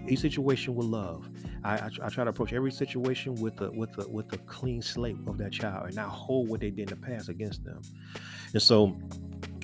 each 0.08 0.20
situation 0.20 0.76
with 0.76 0.88
love 0.88 1.28
I, 1.64 1.78
I, 1.78 1.90
I, 2.04 2.10
try 2.10 2.24
to 2.24 2.30
approach 2.30 2.54
every 2.54 2.72
situation 2.72 3.36
with 3.36 3.62
a 3.62 3.72
with 3.72 3.98
a 3.98 4.08
with 4.10 4.32
a 4.34 4.38
clean 4.40 4.82
slate 4.82 5.18
of 5.28 5.38
that 5.38 5.52
child 5.52 5.88
and 5.88 5.96
not 5.96 6.10
hold 6.10 6.50
what 6.50 6.60
they 6.62 6.70
did 6.70 6.92
in 6.92 7.00
the 7.00 7.08
past 7.08 7.30
against 7.30 7.64
them. 7.64 7.82
And 8.54 8.62
so 8.62 8.98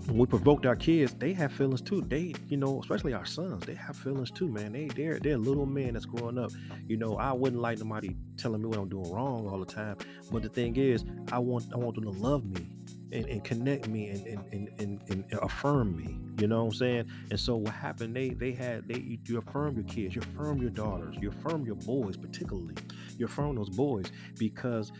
when 0.07 0.17
we 0.19 0.25
provoked 0.25 0.65
our 0.65 0.75
kids, 0.75 1.13
they 1.15 1.33
have 1.33 1.51
feelings 1.51 1.81
too. 1.81 2.01
They, 2.01 2.33
you 2.47 2.55
know, 2.55 2.79
especially 2.79 3.13
our 3.13 3.25
sons, 3.25 3.65
they 3.65 3.75
have 3.75 3.95
feelings 3.97 4.31
too, 4.31 4.47
man. 4.47 4.71
They 4.71 4.87
they're 4.87 5.19
they're 5.19 5.37
little 5.37 5.65
men 5.65 5.93
that's 5.93 6.05
growing 6.05 6.37
up. 6.37 6.51
You 6.87 6.97
know, 6.97 7.17
I 7.17 7.33
wouldn't 7.33 7.61
like 7.61 7.79
nobody 7.79 8.15
telling 8.37 8.61
me 8.61 8.67
what 8.67 8.77
I'm 8.77 8.89
doing 8.89 9.11
wrong 9.11 9.47
all 9.47 9.59
the 9.59 9.65
time. 9.65 9.97
But 10.31 10.43
the 10.43 10.49
thing 10.49 10.75
is, 10.77 11.03
I 11.31 11.39
want 11.39 11.65
I 11.73 11.77
want 11.77 11.95
them 11.95 12.05
to 12.05 12.11
love 12.11 12.45
me 12.45 12.76
and, 13.11 13.25
and 13.25 13.43
connect 13.43 13.87
me 13.87 14.09
and, 14.09 14.27
and, 14.27 14.69
and, 14.79 15.01
and, 15.09 15.25
affirm 15.41 15.95
me. 15.95 16.17
You 16.39 16.47
know 16.47 16.65
what 16.65 16.73
I'm 16.73 16.77
saying? 16.77 17.05
And 17.31 17.39
so 17.39 17.55
what 17.55 17.73
happened? 17.73 18.15
They 18.15 18.29
they 18.29 18.51
had 18.51 18.87
they 18.87 19.19
you 19.25 19.37
affirm 19.37 19.75
your 19.75 19.85
kids, 19.85 20.15
you 20.15 20.21
affirm 20.21 20.61
your 20.61 20.69
daughters, 20.69 21.15
you 21.19 21.29
affirm 21.29 21.65
your 21.65 21.75
boys, 21.75 22.17
particularly. 22.17 22.75
You 23.17 23.25
affirm 23.25 23.55
those 23.55 23.69
boys 23.69 24.11
because 24.37 24.91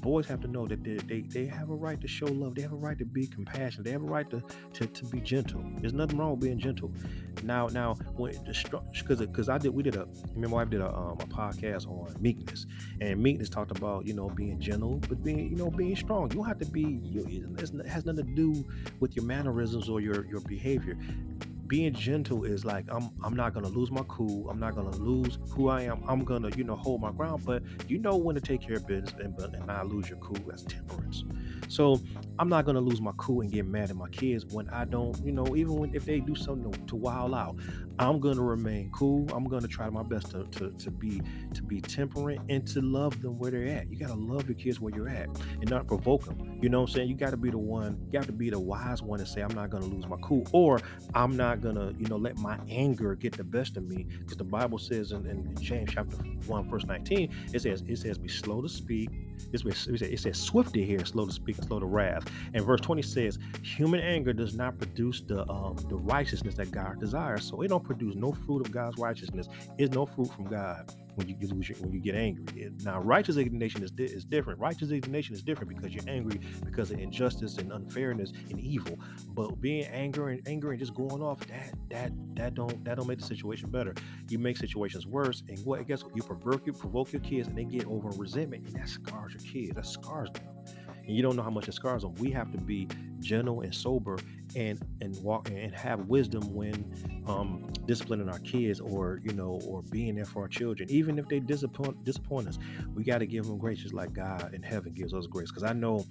boys 0.00 0.26
have 0.26 0.40
to 0.42 0.48
know 0.48 0.66
that 0.66 0.82
they, 0.84 0.96
they, 0.96 1.20
they 1.22 1.46
have 1.46 1.70
a 1.70 1.74
right 1.74 2.00
to 2.00 2.08
show 2.08 2.26
love. 2.26 2.54
They 2.54 2.62
have 2.62 2.72
a 2.72 2.76
right 2.76 2.98
to 2.98 3.04
be 3.04 3.26
compassionate. 3.26 3.84
They 3.84 3.92
have 3.92 4.02
a 4.02 4.06
right 4.06 4.28
to, 4.30 4.42
to, 4.74 4.86
to 4.86 5.04
be 5.06 5.20
gentle. 5.20 5.62
There's 5.80 5.92
nothing 5.92 6.18
wrong 6.18 6.32
with 6.32 6.40
being 6.40 6.58
gentle. 6.58 6.92
Now, 7.42 7.66
now, 7.68 7.94
when 8.16 8.34
because 8.44 9.20
because 9.20 9.48
I 9.48 9.58
did 9.58 9.74
we 9.74 9.82
did 9.82 9.96
a 9.96 10.06
my 10.34 10.48
wife 10.48 10.70
did 10.70 10.80
a, 10.80 10.88
um, 10.88 11.18
a 11.20 11.26
podcast 11.26 11.86
on 11.86 12.14
meekness, 12.20 12.66
and 13.00 13.22
meekness 13.22 13.48
talked 13.48 13.76
about 13.76 14.06
you 14.06 14.14
know 14.14 14.30
being 14.30 14.58
gentle, 14.58 14.96
but 15.08 15.22
being 15.22 15.50
you 15.50 15.56
know 15.56 15.70
being 15.70 15.96
strong. 15.96 16.30
You 16.30 16.36
don't 16.36 16.46
have 16.46 16.58
to 16.60 16.66
be. 16.66 17.00
You, 17.02 17.26
it 17.28 17.86
has 17.86 18.06
nothing 18.06 18.24
to 18.24 18.34
do 18.34 18.64
with 19.00 19.16
your 19.16 19.24
mannerisms 19.24 19.88
or 19.88 20.00
your 20.00 20.26
your 20.26 20.40
behavior 20.40 20.96
being 21.66 21.92
gentle 21.92 22.44
is 22.44 22.64
like 22.64 22.86
I'm 22.90 23.10
I'm 23.22 23.34
not 23.34 23.54
gonna 23.54 23.68
lose 23.68 23.90
my 23.90 24.02
cool. 24.08 24.48
I'm 24.50 24.58
not 24.58 24.74
gonna 24.74 24.96
lose 24.96 25.38
who 25.50 25.68
I 25.68 25.82
am. 25.82 26.02
I'm 26.08 26.24
gonna 26.24 26.50
you 26.56 26.64
know 26.64 26.76
hold 26.76 27.00
my 27.00 27.12
ground. 27.12 27.44
But 27.44 27.62
you 27.88 27.98
know 27.98 28.16
when 28.16 28.34
to 28.34 28.40
take 28.40 28.60
care 28.60 28.76
of 28.76 28.86
business 28.86 29.14
and, 29.20 29.38
and 29.38 29.66
not 29.66 29.86
lose 29.88 30.08
your 30.08 30.18
cool. 30.18 30.38
That's 30.46 30.62
temperance. 30.62 31.24
So 31.68 32.00
I'm 32.38 32.48
not 32.48 32.64
gonna 32.64 32.80
lose 32.80 33.00
my 33.00 33.12
cool 33.16 33.40
and 33.40 33.50
get 33.50 33.66
mad 33.66 33.90
at 33.90 33.96
my 33.96 34.08
kids 34.08 34.46
when 34.46 34.68
I 34.70 34.84
don't. 34.84 35.16
You 35.24 35.32
know 35.32 35.56
even 35.56 35.74
when 35.76 35.94
if 35.94 36.04
they 36.04 36.20
do 36.20 36.34
something 36.34 36.70
to, 36.70 36.78
to 36.86 36.96
wild 36.96 37.34
out, 37.34 37.56
I'm 37.98 38.20
gonna 38.20 38.42
remain 38.42 38.90
cool. 38.92 39.28
I'm 39.32 39.44
gonna 39.44 39.68
try 39.68 39.88
my 39.90 40.02
best 40.02 40.30
to, 40.32 40.44
to 40.44 40.70
to 40.70 40.90
be 40.90 41.20
to 41.54 41.62
be 41.62 41.80
temperate 41.80 42.40
and 42.48 42.66
to 42.68 42.80
love 42.80 43.20
them 43.22 43.38
where 43.38 43.50
they're 43.50 43.66
at. 43.66 43.88
You 43.88 43.98
gotta 43.98 44.14
love 44.14 44.48
your 44.48 44.56
kids 44.56 44.80
where 44.80 44.94
you're 44.94 45.08
at 45.08 45.28
and 45.60 45.68
not 45.68 45.86
provoke 45.86 46.24
them. 46.24 46.58
You 46.62 46.68
know 46.68 46.82
what 46.82 46.90
I'm 46.90 46.94
saying? 46.94 47.08
You 47.08 47.16
gotta 47.16 47.36
be 47.36 47.50
the 47.50 47.58
one. 47.58 47.98
You 48.12 48.18
have 48.18 48.26
to 48.26 48.32
be 48.32 48.50
the 48.50 48.60
wise 48.60 49.02
one 49.02 49.18
to 49.18 49.26
say 49.26 49.40
I'm 49.40 49.54
not 49.54 49.70
gonna 49.70 49.86
lose 49.86 50.06
my 50.06 50.16
cool 50.22 50.46
or 50.52 50.80
I'm 51.14 51.36
not 51.36 51.55
not 51.56 51.74
gonna, 51.74 51.92
you 51.98 52.06
know, 52.06 52.16
let 52.16 52.36
my 52.38 52.58
anger 52.68 53.14
get 53.14 53.36
the 53.36 53.44
best 53.44 53.76
of 53.76 53.84
me. 53.84 54.06
Because 54.20 54.36
the 54.36 54.44
Bible 54.44 54.78
says 54.78 55.12
in, 55.12 55.26
in, 55.26 55.54
James 55.60 55.90
chapter 55.92 56.16
one, 56.46 56.68
verse 56.68 56.84
19, 56.84 57.30
it 57.52 57.60
says, 57.60 57.82
it 57.86 57.98
says, 57.98 58.18
be 58.18 58.28
slow 58.28 58.62
to 58.62 58.68
speak. 58.68 59.10
It 59.52 59.60
says, 59.60 60.02
it 60.02 60.18
says 60.18 60.38
swift 60.38 60.74
to 60.74 60.84
hear, 60.84 61.04
slow 61.04 61.26
to 61.26 61.32
speak, 61.32 61.56
slow 61.56 61.78
to 61.78 61.86
wrath. 61.86 62.24
And 62.54 62.64
verse 62.64 62.80
20 62.80 63.02
says, 63.02 63.38
human 63.62 64.00
anger 64.00 64.32
does 64.32 64.54
not 64.54 64.78
produce 64.78 65.20
the 65.20 65.48
um, 65.50 65.76
the 65.88 65.96
righteousness 65.96 66.54
that 66.56 66.70
God 66.70 67.00
desires. 67.00 67.44
So 67.44 67.62
it 67.62 67.68
don't 67.68 67.84
produce 67.84 68.14
no 68.14 68.32
fruit 68.32 68.66
of 68.66 68.72
God's 68.72 68.98
righteousness. 68.98 69.48
It's 69.78 69.94
no 69.94 70.06
fruit 70.06 70.32
from 70.32 70.46
God 70.46 70.90
when 71.16 71.28
you, 71.28 71.36
lose 71.48 71.68
your, 71.68 71.78
when 71.78 71.92
you 71.92 72.00
get 72.00 72.14
angry. 72.14 72.70
Now, 72.84 73.00
righteous 73.00 73.36
indignation 73.36 73.82
is, 73.82 73.90
di- 73.90 74.04
is 74.04 74.24
different. 74.24 74.60
Righteous 74.60 74.90
indignation 74.90 75.34
is 75.34 75.42
different 75.42 75.74
because 75.74 75.94
you're 75.94 76.08
angry 76.08 76.40
because 76.64 76.90
of 76.90 76.98
injustice 76.98 77.58
and 77.58 77.72
unfairness 77.72 78.32
and 78.50 78.60
evil. 78.60 78.98
But 79.28 79.60
being 79.60 79.84
angry 79.86 80.38
and 80.38 80.48
angry 80.48 80.70
and 80.70 80.78
just 80.78 80.94
going 80.94 81.22
off 81.22 81.40
that 81.48 81.74
that 81.90 82.12
that 82.34 82.54
don't 82.54 82.84
that 82.84 82.96
don't 82.96 83.08
make 83.08 83.18
the 83.18 83.26
situation 83.26 83.70
better. 83.70 83.94
You 84.28 84.38
make 84.38 84.56
situations 84.56 85.06
worse. 85.06 85.42
And 85.48 85.58
what 85.64 85.80
I 85.80 85.82
guess? 85.82 86.04
You 86.14 86.22
provoke 86.22 86.66
you 86.66 86.72
provoke 86.72 87.12
your 87.12 87.22
kids 87.22 87.48
and 87.48 87.56
they 87.56 87.64
get 87.64 87.86
over 87.86 88.10
resentment 88.10 88.66
and 88.66 88.76
that 88.76 88.88
scars 88.88 89.34
your 89.34 89.42
kids. 89.52 89.74
That 89.74 89.86
scars 89.86 90.30
them 90.30 90.44
and 91.06 91.16
you 91.16 91.22
don't 91.22 91.36
know 91.36 91.42
how 91.42 91.50
much 91.50 91.68
it 91.68 91.74
scars 91.74 92.02
them. 92.02 92.14
We 92.16 92.30
have 92.32 92.50
to 92.52 92.58
be 92.58 92.88
gentle 93.20 93.60
and 93.60 93.74
sober 93.74 94.18
and 94.54 94.80
and 95.00 95.16
walk 95.22 95.50
and 95.50 95.74
have 95.74 96.06
wisdom 96.06 96.54
when 96.54 96.92
um, 97.26 97.68
disciplining 97.86 98.28
our 98.28 98.38
kids 98.40 98.80
or 98.80 99.20
you 99.22 99.32
know 99.32 99.60
or 99.66 99.82
being 99.82 100.14
there 100.14 100.24
for 100.24 100.42
our 100.42 100.48
children, 100.48 100.90
even 100.90 101.18
if 101.18 101.28
they 101.28 101.40
disappoint 101.40 102.04
disappoint 102.04 102.48
us. 102.48 102.58
We 102.94 103.04
got 103.04 103.18
to 103.18 103.26
give 103.26 103.46
them 103.46 103.58
grace 103.58 103.80
just 103.80 103.94
like 103.94 104.12
God 104.12 104.54
in 104.54 104.62
heaven 104.62 104.92
gives 104.92 105.14
us 105.14 105.26
grace. 105.26 105.50
Because 105.50 105.64
I 105.64 105.72
know 105.72 106.04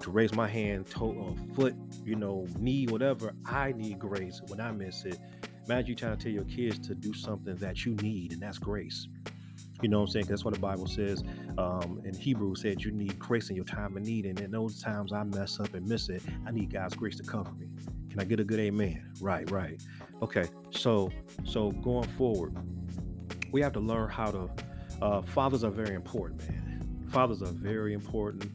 to 0.00 0.10
raise 0.10 0.34
my 0.34 0.48
hand, 0.48 0.86
toe, 0.88 1.34
uh, 1.36 1.54
foot, 1.54 1.74
you 2.04 2.16
know, 2.16 2.46
knee, 2.58 2.86
whatever, 2.86 3.32
I 3.46 3.72
need 3.72 3.98
grace 3.98 4.40
when 4.48 4.60
I 4.60 4.72
miss 4.72 5.04
it. 5.04 5.18
Imagine 5.66 5.88
you 5.88 5.94
trying 5.94 6.16
to 6.16 6.22
tell 6.22 6.32
your 6.32 6.44
kids 6.44 6.78
to 6.86 6.94
do 6.94 7.14
something 7.14 7.56
that 7.56 7.86
you 7.86 7.94
need, 7.96 8.32
and 8.32 8.42
that's 8.42 8.58
grace. 8.58 9.08
You 9.84 9.88
know 9.88 9.98
what 9.98 10.06
I'm 10.06 10.12
saying? 10.12 10.26
That's 10.30 10.46
what 10.46 10.54
the 10.54 10.60
Bible 10.60 10.86
says 10.86 11.22
um, 11.58 12.00
in 12.06 12.14
Hebrew 12.14 12.54
said 12.54 12.82
you 12.82 12.90
need 12.90 13.18
grace 13.18 13.50
in 13.50 13.56
your 13.56 13.66
time 13.66 13.98
of 13.98 14.02
need. 14.02 14.24
And 14.24 14.40
in 14.40 14.50
those 14.50 14.80
times 14.80 15.12
I 15.12 15.24
mess 15.24 15.60
up 15.60 15.74
and 15.74 15.86
miss 15.86 16.08
it, 16.08 16.22
I 16.46 16.52
need 16.52 16.72
God's 16.72 16.94
grace 16.94 17.16
to 17.18 17.22
cover 17.22 17.52
me. 17.52 17.66
Can 18.08 18.18
I 18.18 18.24
get 18.24 18.40
a 18.40 18.44
good 18.44 18.60
amen? 18.60 19.12
Right, 19.20 19.50
right. 19.50 19.78
Okay, 20.22 20.46
so 20.70 21.10
so 21.44 21.72
going 21.72 22.08
forward, 22.08 22.56
we 23.52 23.60
have 23.60 23.74
to 23.74 23.80
learn 23.80 24.08
how 24.08 24.30
to. 24.30 24.50
Uh, 25.02 25.20
fathers 25.20 25.64
are 25.64 25.70
very 25.70 25.94
important, 25.94 26.40
man. 26.48 27.04
Fathers 27.10 27.42
are 27.42 27.52
very 27.52 27.92
important. 27.92 28.50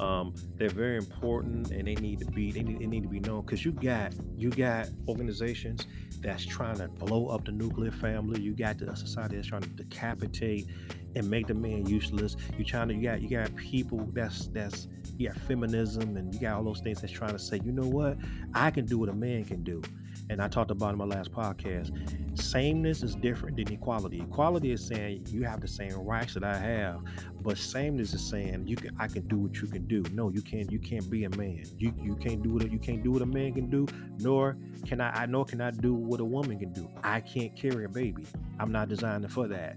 Um, 0.00 0.34
they're 0.56 0.68
very 0.68 0.98
important, 0.98 1.70
and 1.70 1.88
they 1.88 1.94
need 1.94 2.18
to 2.18 2.26
be 2.26 2.52
they 2.52 2.62
need, 2.62 2.80
they 2.80 2.86
need 2.86 3.04
to 3.04 3.08
be 3.08 3.20
known 3.20 3.40
because 3.40 3.64
you 3.64 3.72
got 3.72 4.12
you 4.36 4.50
got 4.50 4.90
organizations 5.08 5.86
that's 6.24 6.44
trying 6.44 6.78
to 6.78 6.88
blow 6.88 7.28
up 7.28 7.44
the 7.44 7.52
nuclear 7.52 7.92
family. 7.92 8.40
You 8.40 8.54
got 8.54 8.78
the 8.78 8.94
society 8.96 9.36
that's 9.36 9.48
trying 9.48 9.62
to 9.62 9.68
decapitate 9.68 10.66
and 11.14 11.28
make 11.28 11.46
the 11.46 11.54
man 11.54 11.86
useless. 11.86 12.36
You 12.58 12.64
trying 12.64 12.88
to 12.88 12.94
you 12.94 13.02
got 13.02 13.22
you 13.22 13.28
got 13.28 13.54
people 13.54 14.08
that's 14.12 14.48
that's 14.48 14.88
you 15.18 15.28
got 15.28 15.36
feminism 15.36 16.16
and 16.16 16.34
you 16.34 16.40
got 16.40 16.56
all 16.56 16.64
those 16.64 16.80
things 16.80 17.00
that's 17.00 17.12
trying 17.12 17.32
to 17.32 17.38
say, 17.38 17.60
you 17.64 17.72
know 17.72 17.86
what, 17.86 18.16
I 18.54 18.70
can 18.70 18.86
do 18.86 18.98
what 18.98 19.10
a 19.10 19.14
man 19.14 19.44
can 19.44 19.62
do. 19.62 19.82
And 20.30 20.40
I 20.40 20.48
talked 20.48 20.70
about 20.70 20.92
in 20.92 20.98
my 20.98 21.04
last 21.04 21.32
podcast. 21.32 21.92
Sameness 22.38 23.02
is 23.02 23.14
different 23.14 23.56
than 23.56 23.70
equality. 23.72 24.20
Equality 24.20 24.72
is 24.72 24.84
saying 24.84 25.26
you 25.28 25.42
have 25.42 25.60
the 25.60 25.68
same 25.68 25.94
rights 25.94 26.34
that 26.34 26.44
I 26.44 26.56
have, 26.56 27.00
but 27.42 27.58
sameness 27.58 28.14
is 28.14 28.26
saying 28.26 28.66
you 28.66 28.76
can 28.76 28.96
I 28.98 29.06
can 29.06 29.26
do 29.28 29.38
what 29.38 29.60
you 29.60 29.68
can 29.68 29.86
do. 29.86 30.02
No, 30.12 30.30
you 30.30 30.42
can't 30.42 30.70
you 30.72 30.78
can't 30.78 31.08
be 31.10 31.24
a 31.24 31.30
man. 31.30 31.64
You 31.78 31.92
you 32.00 32.16
can't 32.16 32.42
do 32.42 32.50
what 32.50 32.70
you 32.70 32.78
can't 32.78 33.02
do 33.02 33.12
what 33.12 33.22
a 33.22 33.26
man 33.26 33.52
can 33.52 33.68
do, 33.68 33.86
nor 34.18 34.56
can 34.86 35.00
I 35.00 35.22
I 35.22 35.26
nor 35.26 35.44
can 35.44 35.60
I 35.60 35.70
do 35.70 35.94
what 35.94 36.20
a 36.20 36.24
woman 36.24 36.58
can 36.58 36.72
do. 36.72 36.88
I 37.02 37.20
can't 37.20 37.54
carry 37.54 37.84
a 37.84 37.88
baby. 37.88 38.26
I'm 38.58 38.72
not 38.72 38.88
designed 38.88 39.30
for 39.30 39.46
that. 39.48 39.76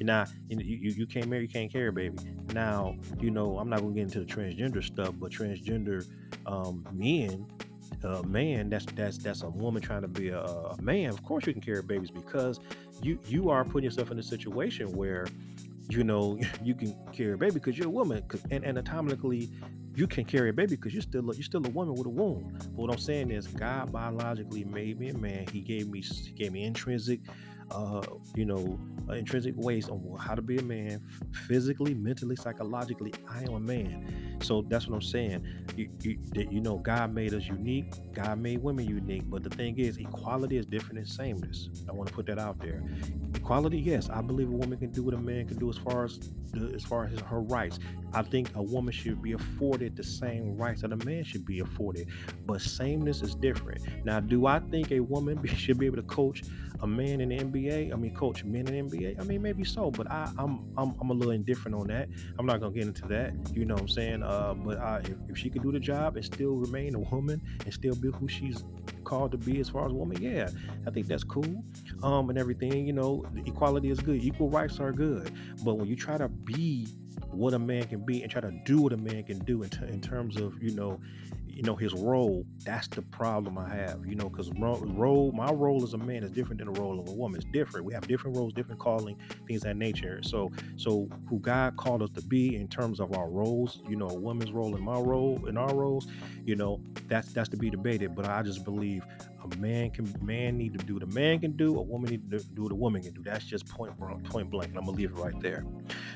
Now, 0.00 0.24
you, 0.48 0.58
you, 0.58 0.90
you 0.92 1.06
can't 1.06 1.28
marry, 1.28 1.42
you 1.42 1.48
can't 1.48 1.70
carry 1.70 1.88
a 1.88 1.92
baby. 1.92 2.18
Now, 2.54 2.96
you 3.20 3.30
know, 3.30 3.58
I'm 3.58 3.68
not 3.68 3.80
gonna 3.80 3.94
get 3.94 4.02
into 4.02 4.20
the 4.20 4.24
transgender 4.24 4.82
stuff, 4.82 5.14
but 5.18 5.30
transgender 5.30 6.06
um, 6.46 6.86
men, 6.92 7.46
uh, 8.04 8.22
man, 8.22 8.70
that's 8.70 8.86
that's 8.86 9.18
that's 9.18 9.42
a 9.42 9.48
woman 9.48 9.82
trying 9.82 10.02
to 10.02 10.08
be 10.08 10.28
a, 10.28 10.40
a 10.40 10.80
man. 10.80 11.10
Of 11.10 11.22
course, 11.22 11.46
you 11.46 11.52
can 11.52 11.62
carry 11.62 11.82
babies 11.82 12.10
because 12.10 12.60
you 13.02 13.18
you 13.26 13.50
are 13.50 13.64
putting 13.64 13.84
yourself 13.84 14.10
in 14.10 14.18
a 14.18 14.22
situation 14.22 14.92
where 14.92 15.26
you 15.88 16.04
know 16.04 16.38
you 16.64 16.74
can 16.74 16.96
carry 17.12 17.32
a 17.32 17.36
baby 17.36 17.54
because 17.54 17.76
you're 17.76 17.88
a 17.88 17.90
woman 17.90 18.22
and 18.50 18.64
anatomically 18.64 19.50
you 19.94 20.06
can 20.06 20.24
carry 20.24 20.48
a 20.48 20.52
baby 20.52 20.76
because 20.76 20.94
you're 20.94 21.02
still 21.02 21.30
a, 21.30 21.34
you're 21.34 21.42
still 21.42 21.64
a 21.66 21.70
woman 21.70 21.94
with 21.94 22.06
a 22.06 22.10
womb 22.10 22.56
but 22.58 22.70
what 22.72 22.90
i'm 22.90 22.98
saying 22.98 23.30
is 23.30 23.46
god 23.46 23.92
biologically 23.92 24.64
made 24.64 24.98
me 24.98 25.10
a 25.10 25.18
man 25.18 25.46
he 25.52 25.60
gave 25.60 25.88
me 25.88 26.00
he 26.00 26.32
gave 26.32 26.52
me 26.52 26.64
intrinsic 26.64 27.20
uh, 27.72 28.02
you 28.34 28.44
know, 28.44 28.78
intrinsic 29.10 29.54
ways 29.56 29.88
on 29.88 30.16
how 30.18 30.34
to 30.34 30.42
be 30.42 30.58
a 30.58 30.62
man, 30.62 31.00
physically, 31.46 31.94
mentally, 31.94 32.36
psychologically. 32.36 33.12
I 33.28 33.42
am 33.42 33.54
a 33.54 33.60
man, 33.60 34.38
so 34.42 34.62
that's 34.68 34.86
what 34.86 34.94
I'm 34.94 35.02
saying. 35.02 35.44
You, 35.76 35.88
you, 36.02 36.18
you 36.34 36.60
know, 36.60 36.78
God 36.78 37.14
made 37.14 37.34
us 37.34 37.46
unique. 37.46 37.92
God 38.12 38.38
made 38.38 38.62
women 38.62 38.86
unique, 38.86 39.24
but 39.28 39.42
the 39.42 39.50
thing 39.50 39.78
is, 39.78 39.96
equality 39.98 40.56
is 40.56 40.66
different 40.66 40.96
than 40.96 41.06
sameness. 41.06 41.70
I 41.88 41.92
want 41.92 42.08
to 42.08 42.14
put 42.14 42.26
that 42.26 42.38
out 42.38 42.60
there. 42.60 42.82
Equality, 43.34 43.78
yes, 43.78 44.08
I 44.10 44.20
believe 44.20 44.48
a 44.48 44.56
woman 44.56 44.78
can 44.78 44.90
do 44.90 45.02
what 45.02 45.14
a 45.14 45.18
man 45.18 45.48
can 45.48 45.58
do 45.58 45.70
as 45.70 45.76
far 45.76 46.04
as 46.04 46.20
as 46.74 46.84
far 46.84 47.06
as 47.06 47.18
her 47.20 47.40
rights. 47.40 47.78
I 48.12 48.22
think 48.22 48.50
a 48.54 48.62
woman 48.62 48.92
should 48.92 49.22
be 49.22 49.32
afforded 49.32 49.96
the 49.96 50.02
same 50.02 50.56
rights 50.56 50.82
that 50.82 50.92
a 50.92 51.04
man 51.04 51.24
should 51.24 51.46
be 51.46 51.60
afforded, 51.60 52.08
but 52.44 52.60
sameness 52.60 53.22
is 53.22 53.34
different. 53.34 53.82
Now, 54.04 54.20
do 54.20 54.46
I 54.46 54.60
think 54.60 54.92
a 54.92 55.00
woman 55.00 55.42
should 55.46 55.78
be 55.78 55.86
able 55.86 55.96
to 55.96 56.02
coach 56.02 56.42
a 56.80 56.86
man 56.86 57.20
in 57.20 57.30
the 57.30 57.38
NBA, 57.38 57.61
I 57.70 57.96
mean, 57.96 58.14
coach 58.14 58.44
men 58.44 58.68
in 58.68 58.88
NBA, 58.88 59.20
I 59.20 59.24
mean, 59.24 59.42
maybe 59.42 59.64
so, 59.64 59.90
but 59.90 60.10
I, 60.10 60.30
I'm, 60.38 60.64
I'm 60.76 60.94
I'm 61.00 61.10
a 61.10 61.12
little 61.12 61.32
indifferent 61.32 61.74
on 61.74 61.86
that. 61.88 62.08
I'm 62.38 62.46
not 62.46 62.60
gonna 62.60 62.74
get 62.74 62.86
into 62.86 63.06
that. 63.08 63.32
You 63.54 63.64
know 63.64 63.74
what 63.74 63.82
I'm 63.82 63.88
saying? 63.88 64.22
Uh, 64.22 64.54
but 64.54 64.78
I, 64.78 64.98
if, 64.98 65.16
if 65.28 65.38
she 65.38 65.50
could 65.50 65.62
do 65.62 65.72
the 65.72 65.80
job 65.80 66.16
and 66.16 66.24
still 66.24 66.56
remain 66.56 66.94
a 66.94 66.98
woman 66.98 67.40
and 67.64 67.72
still 67.72 67.94
be 67.94 68.08
who 68.08 68.28
she's 68.28 68.64
called 69.04 69.32
to 69.32 69.38
be 69.38 69.60
as 69.60 69.68
far 69.68 69.86
as 69.86 69.92
woman, 69.92 70.20
yeah, 70.20 70.48
I 70.86 70.90
think 70.90 71.06
that's 71.06 71.24
cool. 71.24 71.64
Um, 72.02 72.30
and 72.30 72.38
everything, 72.38 72.86
you 72.86 72.92
know, 72.92 73.24
equality 73.46 73.90
is 73.90 74.00
good. 74.00 74.22
Equal 74.22 74.48
rights 74.48 74.80
are 74.80 74.92
good. 74.92 75.32
But 75.64 75.74
when 75.74 75.86
you 75.86 75.96
try 75.96 76.18
to 76.18 76.28
be 76.28 76.88
what 77.30 77.54
a 77.54 77.58
man 77.58 77.84
can 77.84 78.04
be 78.04 78.22
and 78.22 78.30
try 78.30 78.40
to 78.40 78.52
do 78.64 78.80
what 78.82 78.92
a 78.92 78.96
man 78.96 79.22
can 79.24 79.38
do 79.40 79.62
in, 79.62 79.70
t- 79.70 79.84
in 79.86 80.00
terms 80.00 80.36
of 80.36 80.60
you 80.62 80.74
know 80.74 81.00
you 81.46 81.62
know 81.62 81.76
his 81.76 81.92
role. 81.92 82.46
That's 82.64 82.88
the 82.88 83.02
problem 83.02 83.58
i 83.58 83.68
have 83.68 84.06
you 84.06 84.14
know 84.14 84.28
because 84.28 84.50
role 84.56 85.32
my 85.32 85.50
role 85.50 85.82
as 85.84 85.92
a 85.92 85.98
man 85.98 86.24
is 86.24 86.30
different 86.30 86.58
than 86.58 86.72
the 86.72 86.80
role 86.80 86.98
of 86.98 87.08
a 87.08 87.12
woman. 87.12 87.40
It's 87.40 87.50
different. 87.52 87.86
We 87.86 87.94
have 87.94 88.06
different 88.06 88.36
roles 88.36 88.52
different 88.52 88.80
calling 88.80 89.16
things 89.46 89.62
that 89.62 89.76
nature. 89.76 90.20
So 90.22 90.50
so 90.76 91.08
who 91.28 91.38
god 91.40 91.76
called 91.76 92.02
us 92.02 92.10
to 92.10 92.22
be 92.22 92.56
in 92.56 92.68
terms 92.68 93.00
of 93.00 93.14
our 93.16 93.28
roles 93.28 93.80
you 93.88 93.96
know 93.96 94.08
a 94.08 94.14
woman's 94.14 94.52
role 94.52 94.74
and 94.74 94.84
my 94.84 94.98
role 94.98 95.46
in 95.46 95.56
our 95.56 95.74
roles 95.74 96.06
you 96.44 96.56
know 96.56 96.80
that's 97.08 97.32
that's 97.32 97.48
to 97.50 97.56
be 97.56 97.70
debated. 97.70 98.14
But 98.14 98.28
i 98.28 98.42
just 98.42 98.64
believe 98.64 99.04
a 99.44 99.56
man 99.56 99.90
can 99.90 100.14
man 100.20 100.56
need 100.56 100.78
to 100.78 100.84
do 100.84 100.94
what 100.94 101.02
a 101.02 101.06
man 101.06 101.40
can 101.40 101.52
do 101.52 101.78
a 101.78 101.82
woman 101.82 102.10
need 102.10 102.30
to 102.30 102.38
do 102.38 102.62
what 102.62 102.72
a 102.72 102.76
woman 102.76 103.02
can 103.02 103.12
do. 103.12 103.22
That's 103.22 103.44
just 103.44 103.66
point 103.68 103.98
blank 103.98 104.24
point 104.24 104.50
blank 104.50 104.70
and 104.70 104.78
i'm 104.78 104.84
gonna 104.84 104.96
leave 104.96 105.10
it 105.10 105.18
right 105.18 105.38
there. 105.40 105.64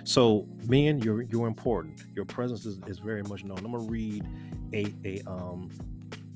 So 0.05 0.47
men 0.67 1.01
you're 1.01 1.23
you're 1.23 1.47
important. 1.47 2.05
Your 2.15 2.25
presence 2.25 2.67
is, 2.67 2.79
is 2.87 2.99
very 2.99 3.23
much 3.23 3.45
known. 3.45 3.59
I'm 3.59 3.73
gonna 3.73 3.79
read 3.79 4.25
a 4.73 4.95
a 5.05 5.23
um 5.27 5.71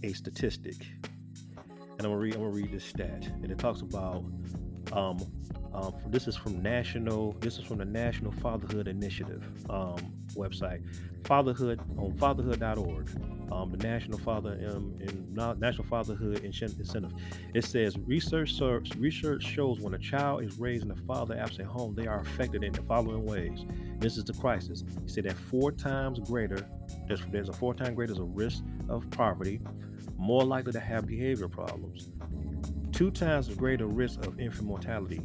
a 0.02 0.12
statistic 0.12 0.86
and 2.00 2.06
i'm 2.06 2.12
gonna 2.12 2.16
read 2.16 2.34
i'm 2.34 2.40
gonna 2.40 2.52
read 2.52 2.72
this 2.72 2.84
stat 2.84 3.26
and 3.42 3.50
it 3.50 3.58
talks 3.58 3.82
about 3.82 4.24
um 4.92 5.18
um, 5.72 5.94
this 6.06 6.26
is 6.26 6.36
from 6.36 6.62
national. 6.62 7.32
This 7.40 7.58
is 7.58 7.64
from 7.64 7.78
the 7.78 7.84
National 7.84 8.32
Fatherhood 8.32 8.88
Initiative 8.88 9.44
um, 9.68 10.12
website, 10.34 10.82
fatherhood 11.24 11.80
on 11.96 12.12
fatherhood.org. 12.16 13.10
Um, 13.52 13.72
the 13.72 13.78
National 13.78 14.16
Father 14.16 14.52
um, 14.68 14.94
in 15.00 15.34
National 15.34 15.84
Fatherhood 15.84 16.44
Incentive. 16.44 17.12
It 17.52 17.64
says 17.64 17.98
research 17.98 18.60
research 18.96 19.42
shows 19.42 19.80
when 19.80 19.94
a 19.94 19.98
child 19.98 20.44
is 20.44 20.58
raised 20.58 20.84
in 20.84 20.90
a 20.92 20.96
father 20.96 21.36
absent 21.36 21.66
home, 21.66 21.96
they 21.96 22.06
are 22.06 22.20
affected 22.20 22.62
in 22.62 22.72
the 22.72 22.82
following 22.82 23.24
ways. 23.26 23.64
This 23.98 24.16
is 24.16 24.24
the 24.24 24.34
crisis. 24.34 24.84
He 25.02 25.08
said 25.08 25.24
that 25.24 25.36
four 25.36 25.72
times 25.72 26.20
greater. 26.20 26.64
There's, 27.08 27.22
there's 27.32 27.48
a 27.48 27.52
four 27.52 27.74
times 27.74 27.96
greater 27.96 28.12
a 28.12 28.22
risk 28.22 28.62
of 28.88 29.10
poverty, 29.10 29.60
more 30.16 30.44
likely 30.44 30.72
to 30.72 30.80
have 30.80 31.06
behavior 31.06 31.48
problems, 31.48 32.10
two 32.92 33.10
times 33.10 33.48
greater 33.48 33.86
risk 33.86 34.24
of 34.24 34.38
infant 34.38 34.68
mortality 34.68 35.22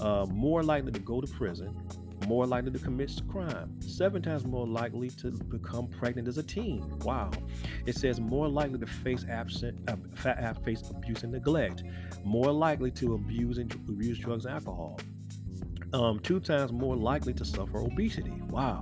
uh, 0.00 0.26
more 0.30 0.62
likely 0.62 0.92
to 0.92 1.00
go 1.00 1.20
to 1.20 1.26
prison, 1.26 1.74
more 2.26 2.46
likely 2.46 2.70
to 2.70 2.78
commit 2.78 3.12
crime, 3.28 3.80
seven 3.80 4.22
times 4.22 4.44
more 4.44 4.66
likely 4.66 5.10
to 5.10 5.30
become 5.30 5.86
pregnant 5.86 6.28
as 6.28 6.38
a 6.38 6.42
teen. 6.42 6.84
Wow. 7.00 7.30
It 7.86 7.94
says 7.96 8.20
more 8.20 8.48
likely 8.48 8.78
to 8.78 8.86
face 8.86 9.24
absent, 9.28 9.78
uh, 9.88 10.54
face 10.64 10.90
abuse 10.90 11.22
and 11.22 11.32
neglect, 11.32 11.84
more 12.24 12.52
likely 12.52 12.90
to 12.92 13.14
abuse 13.14 13.58
and 13.58 13.72
abuse 13.88 14.18
drugs 14.18 14.44
and 14.44 14.54
alcohol. 14.54 14.98
Um, 15.92 16.18
two 16.20 16.40
times 16.40 16.72
more 16.72 16.96
likely 16.96 17.32
to 17.34 17.44
suffer 17.44 17.78
obesity. 17.78 18.32
Wow. 18.48 18.80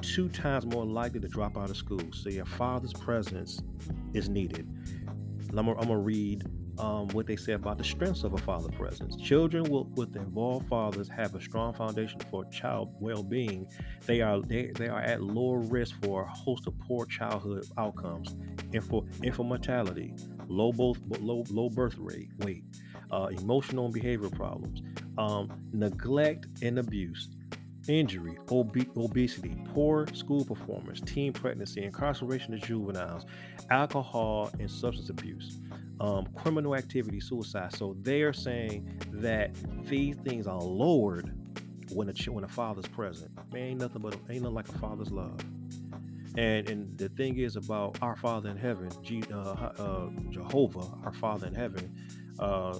Two 0.00 0.28
times 0.28 0.64
more 0.66 0.86
likely 0.86 1.20
to 1.20 1.28
drop 1.28 1.58
out 1.58 1.70
of 1.70 1.76
school. 1.76 2.00
So 2.12 2.30
your 2.30 2.46
father's 2.46 2.92
presence 2.92 3.60
is 4.14 4.28
needed. 4.28 4.66
I'm 5.56 5.66
gonna 5.66 5.98
read 5.98 6.44
um, 6.78 7.08
what 7.08 7.26
they 7.26 7.36
say 7.36 7.52
about 7.52 7.78
the 7.78 7.84
strengths 7.84 8.24
of 8.24 8.32
a 8.34 8.38
father 8.38 8.70
presence. 8.70 9.16
Children 9.16 9.64
will, 9.64 9.84
with 9.94 10.14
involved 10.16 10.68
fathers 10.68 11.08
have 11.08 11.34
a 11.34 11.40
strong 11.40 11.74
foundation 11.74 12.20
for 12.30 12.44
child 12.46 12.94
well-being. 13.00 13.66
They 14.06 14.20
are 14.20 14.40
they, 14.42 14.72
they 14.74 14.88
are 14.88 15.00
at 15.00 15.22
lower 15.22 15.58
risk 15.58 15.96
for 16.02 16.22
a 16.22 16.28
host 16.28 16.66
of 16.66 16.78
poor 16.80 17.06
childhood 17.06 17.66
outcomes, 17.76 18.36
and 18.72 18.84
for 18.84 19.04
infant 19.22 19.48
mortality, 19.48 20.14
low 20.46 20.72
both 20.72 20.98
low 21.20 21.44
low 21.50 21.68
birth 21.68 21.96
rate, 21.98 22.30
weight, 22.38 22.64
uh, 23.10 23.28
emotional 23.30 23.86
and 23.86 23.94
behavioral 23.94 24.34
problems, 24.34 24.82
um, 25.16 25.50
neglect 25.72 26.46
and 26.62 26.78
abuse, 26.78 27.28
injury, 27.88 28.36
ob- 28.50 28.96
obesity, 28.96 29.56
poor 29.74 30.06
school 30.14 30.44
performance, 30.44 31.00
teen 31.00 31.32
pregnancy, 31.32 31.82
incarceration 31.82 32.54
of 32.54 32.62
juveniles, 32.62 33.26
alcohol 33.70 34.50
and 34.58 34.70
substance 34.70 35.08
abuse, 35.08 35.58
um, 36.00 36.28
criminal 36.34 36.74
activity, 36.76 37.20
suicide. 37.20 37.74
So 37.74 37.96
they 38.02 38.22
are 38.22 38.32
saying 38.32 39.00
that 39.12 39.50
these 39.84 40.16
things 40.16 40.46
are 40.46 40.60
lowered 40.60 41.34
when 41.90 42.08
a 42.08 42.30
when 42.30 42.44
a 42.44 42.48
father's 42.48 42.86
present. 42.86 43.30
Man, 43.52 43.62
ain't 43.62 43.80
nothing 43.80 44.02
but 44.02 44.14
ain't 44.28 44.42
nothing 44.42 44.54
like 44.54 44.68
a 44.68 44.78
father's 44.78 45.10
love. 45.10 45.40
And 46.36 46.68
and 46.68 46.98
the 46.98 47.08
thing 47.08 47.38
is 47.38 47.56
about 47.56 47.98
our 48.02 48.14
Father 48.14 48.50
in 48.50 48.56
heaven, 48.56 48.90
G, 49.02 49.24
uh, 49.32 49.36
uh, 49.36 50.08
Jehovah, 50.30 50.86
our 51.04 51.12
Father 51.12 51.46
in 51.48 51.54
heaven. 51.54 51.92
Uh, 52.38 52.78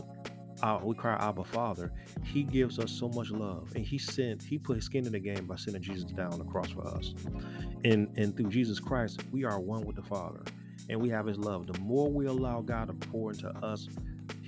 we 0.83 0.95
cry 0.95 1.15
Abba 1.15 1.45
Father. 1.45 1.93
He 2.25 2.43
gives 2.43 2.79
us 2.79 2.91
so 2.91 3.09
much 3.09 3.31
love, 3.31 3.73
and 3.75 3.85
He 3.85 3.99
sent 3.99 4.43
He 4.43 4.59
put 4.59 4.77
His 4.77 4.85
skin 4.85 5.07
in 5.07 5.13
the 5.13 5.21
game 5.21 5.47
by 5.47 5.57
sending 5.57 5.83
Jesus 5.83 6.11
down 6.11 6.33
on 6.33 6.39
the 6.39 6.45
cross 6.45 6.71
for 6.71 6.87
us. 6.87 7.15
And 7.85 8.09
and 8.17 8.37
through 8.37 8.51
Jesus 8.51 8.81
Christ, 8.81 9.23
we 9.33 9.45
are 9.45 9.59
one 9.61 9.85
with 9.85 9.97
the 9.97 10.03
Father 10.03 10.43
and 10.89 11.01
we 11.01 11.09
have 11.11 11.27
his 11.27 11.39
love. 11.39 11.67
The 11.67 11.79
more 11.81 12.11
we 12.11 12.27
allow 12.27 12.61
God 12.61 12.89
to 12.89 13.09
pour 13.09 13.33
into 13.33 13.49
us 13.65 13.89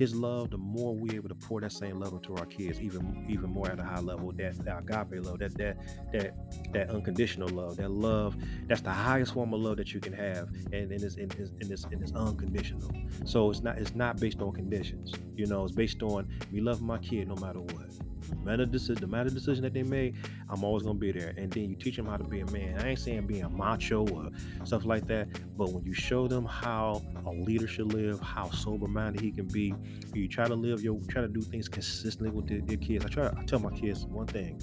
his 0.00 0.14
love, 0.14 0.48
the 0.48 0.56
more 0.56 0.96
we're 0.96 1.14
able 1.14 1.28
to 1.28 1.34
pour 1.34 1.60
that 1.60 1.72
same 1.72 2.00
love 2.00 2.14
into 2.14 2.34
our 2.34 2.46
kids, 2.46 2.80
even 2.80 3.22
even 3.28 3.50
more 3.50 3.70
at 3.70 3.78
a 3.78 3.84
high 3.84 4.00
level. 4.00 4.32
That, 4.32 4.56
that 4.64 4.78
agape 4.78 5.22
love, 5.22 5.40
that 5.40 5.54
that 5.58 5.76
that 6.14 6.34
that 6.72 6.88
unconditional 6.88 7.50
love, 7.50 7.76
that 7.76 7.90
love, 7.90 8.34
that's 8.66 8.80
the 8.80 8.90
highest 8.90 9.34
form 9.34 9.52
of 9.52 9.60
love 9.60 9.76
that 9.76 9.92
you 9.92 10.00
can 10.00 10.14
have, 10.14 10.48
and, 10.72 10.90
and 10.90 11.02
it's 11.04 11.16
and 11.16 11.30
it's, 11.34 11.50
and 11.60 11.70
it's, 11.70 11.84
and 11.84 12.02
it's 12.02 12.12
unconditional. 12.12 12.90
So 13.26 13.50
it's 13.50 13.60
not 13.60 13.76
it's 13.76 13.94
not 13.94 14.18
based 14.18 14.40
on 14.40 14.52
conditions. 14.52 15.12
You 15.36 15.44
know, 15.44 15.64
it's 15.64 15.74
based 15.74 16.02
on 16.02 16.26
me 16.50 16.62
love 16.62 16.80
my 16.80 16.96
kid 16.96 17.28
no 17.28 17.34
matter 17.34 17.60
what 17.60 18.09
matter 18.36 18.66
decision, 18.66 19.00
the 19.00 19.06
matter 19.06 19.30
decision 19.30 19.62
that 19.62 19.74
they 19.74 19.82
made, 19.82 20.16
I'm 20.48 20.64
always 20.64 20.82
gonna 20.82 20.98
be 20.98 21.12
there. 21.12 21.34
And 21.36 21.52
then 21.52 21.68
you 21.68 21.76
teach 21.76 21.96
them 21.96 22.06
how 22.06 22.16
to 22.16 22.24
be 22.24 22.40
a 22.40 22.46
man. 22.50 22.78
I 22.80 22.90
ain't 22.90 22.98
saying 22.98 23.26
being 23.26 23.44
a 23.44 23.50
macho 23.50 24.06
or 24.08 24.30
stuff 24.64 24.84
like 24.84 25.06
that, 25.08 25.28
but 25.56 25.72
when 25.72 25.84
you 25.84 25.94
show 25.94 26.28
them 26.28 26.44
how 26.44 27.02
a 27.26 27.30
leader 27.30 27.66
should 27.66 27.92
live, 27.92 28.20
how 28.20 28.50
sober 28.50 28.88
minded 28.88 29.20
he 29.20 29.30
can 29.30 29.46
be, 29.46 29.74
you 30.14 30.28
try 30.28 30.46
to 30.46 30.54
live 30.54 30.82
your, 30.82 31.00
try 31.08 31.22
to 31.22 31.28
do 31.28 31.40
things 31.40 31.68
consistently 31.68 32.30
with 32.30 32.50
your, 32.50 32.60
their 32.62 32.76
kids. 32.76 33.04
I 33.04 33.08
try, 33.08 33.26
I 33.26 33.44
tell 33.44 33.58
my 33.58 33.70
kids 33.70 34.04
one 34.06 34.26
thing: 34.26 34.60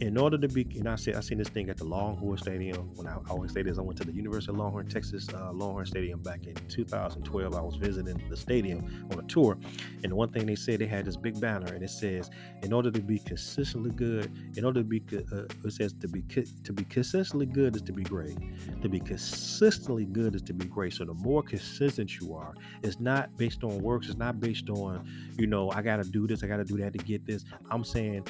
in 0.00 0.18
order 0.18 0.36
to 0.38 0.48
be, 0.48 0.66
and 0.78 0.88
I 0.88 0.96
said 0.96 1.14
I 1.14 1.20
seen 1.20 1.38
this 1.38 1.48
thing 1.48 1.70
at 1.70 1.76
the 1.76 1.84
Longhorn 1.84 2.38
Stadium. 2.38 2.90
When 2.96 3.06
I, 3.06 3.16
always 3.30 3.52
say 3.52 3.62
this, 3.62 3.78
I 3.78 3.82
went 3.82 3.98
to 3.98 4.04
the 4.04 4.12
University 4.12 4.52
of 4.52 4.58
Longhorn, 4.58 4.88
Texas 4.88 5.28
uh, 5.32 5.52
Longhorn 5.52 5.86
Stadium 5.86 6.20
back 6.22 6.46
in 6.46 6.54
2012. 6.68 7.54
I 7.54 7.60
was 7.60 7.76
visiting 7.76 8.22
the 8.28 8.36
stadium 8.36 9.08
on 9.12 9.18
a 9.18 9.22
tour, 9.22 9.58
and 10.02 10.12
one 10.12 10.30
thing 10.30 10.46
they 10.46 10.56
said 10.56 10.80
they 10.80 10.86
had 10.86 11.04
this 11.04 11.16
big 11.16 11.40
banner, 11.40 11.72
and 11.72 11.82
it 11.82 11.90
says, 11.90 12.30
"In 12.62 12.72
order 12.72 12.90
to 12.90 13.00
be 13.00 13.18
consistently 13.18 13.90
good, 13.90 14.30
in 14.56 14.64
order 14.64 14.80
to 14.80 14.84
be, 14.84 15.02
uh, 15.16 15.44
it 15.64 15.72
says 15.72 15.92
to 15.94 16.08
be 16.08 16.22
to 16.22 16.72
be 16.72 16.84
consistently 16.84 17.46
good 17.46 17.76
is 17.76 17.82
to 17.82 17.92
be 17.92 18.02
great. 18.02 18.36
To 18.82 18.88
be 18.88 19.00
consistently 19.00 20.04
good 20.04 20.34
is 20.34 20.42
to 20.42 20.52
be 20.52 20.66
great. 20.66 20.94
So 20.94 21.04
the 21.04 21.14
more 21.14 21.42
consistent 21.42 22.20
you 22.20 22.34
are, 22.34 22.54
it's 22.82 23.00
not 23.00 23.36
based 23.36 23.64
on 23.64 23.80
works. 23.80 24.08
It's 24.08 24.18
not 24.18 24.40
based 24.40 24.70
on, 24.70 25.06
you 25.38 25.46
know, 25.46 25.70
I 25.70 25.82
got 25.82 25.96
to 25.96 26.04
do 26.04 26.26
this, 26.26 26.42
I 26.42 26.46
got 26.46 26.58
to 26.58 26.64
do 26.64 26.76
that 26.78 26.92
to 26.92 26.98
get 26.98 27.26
this. 27.26 27.44
I'm 27.70 27.84
saying 27.84 28.26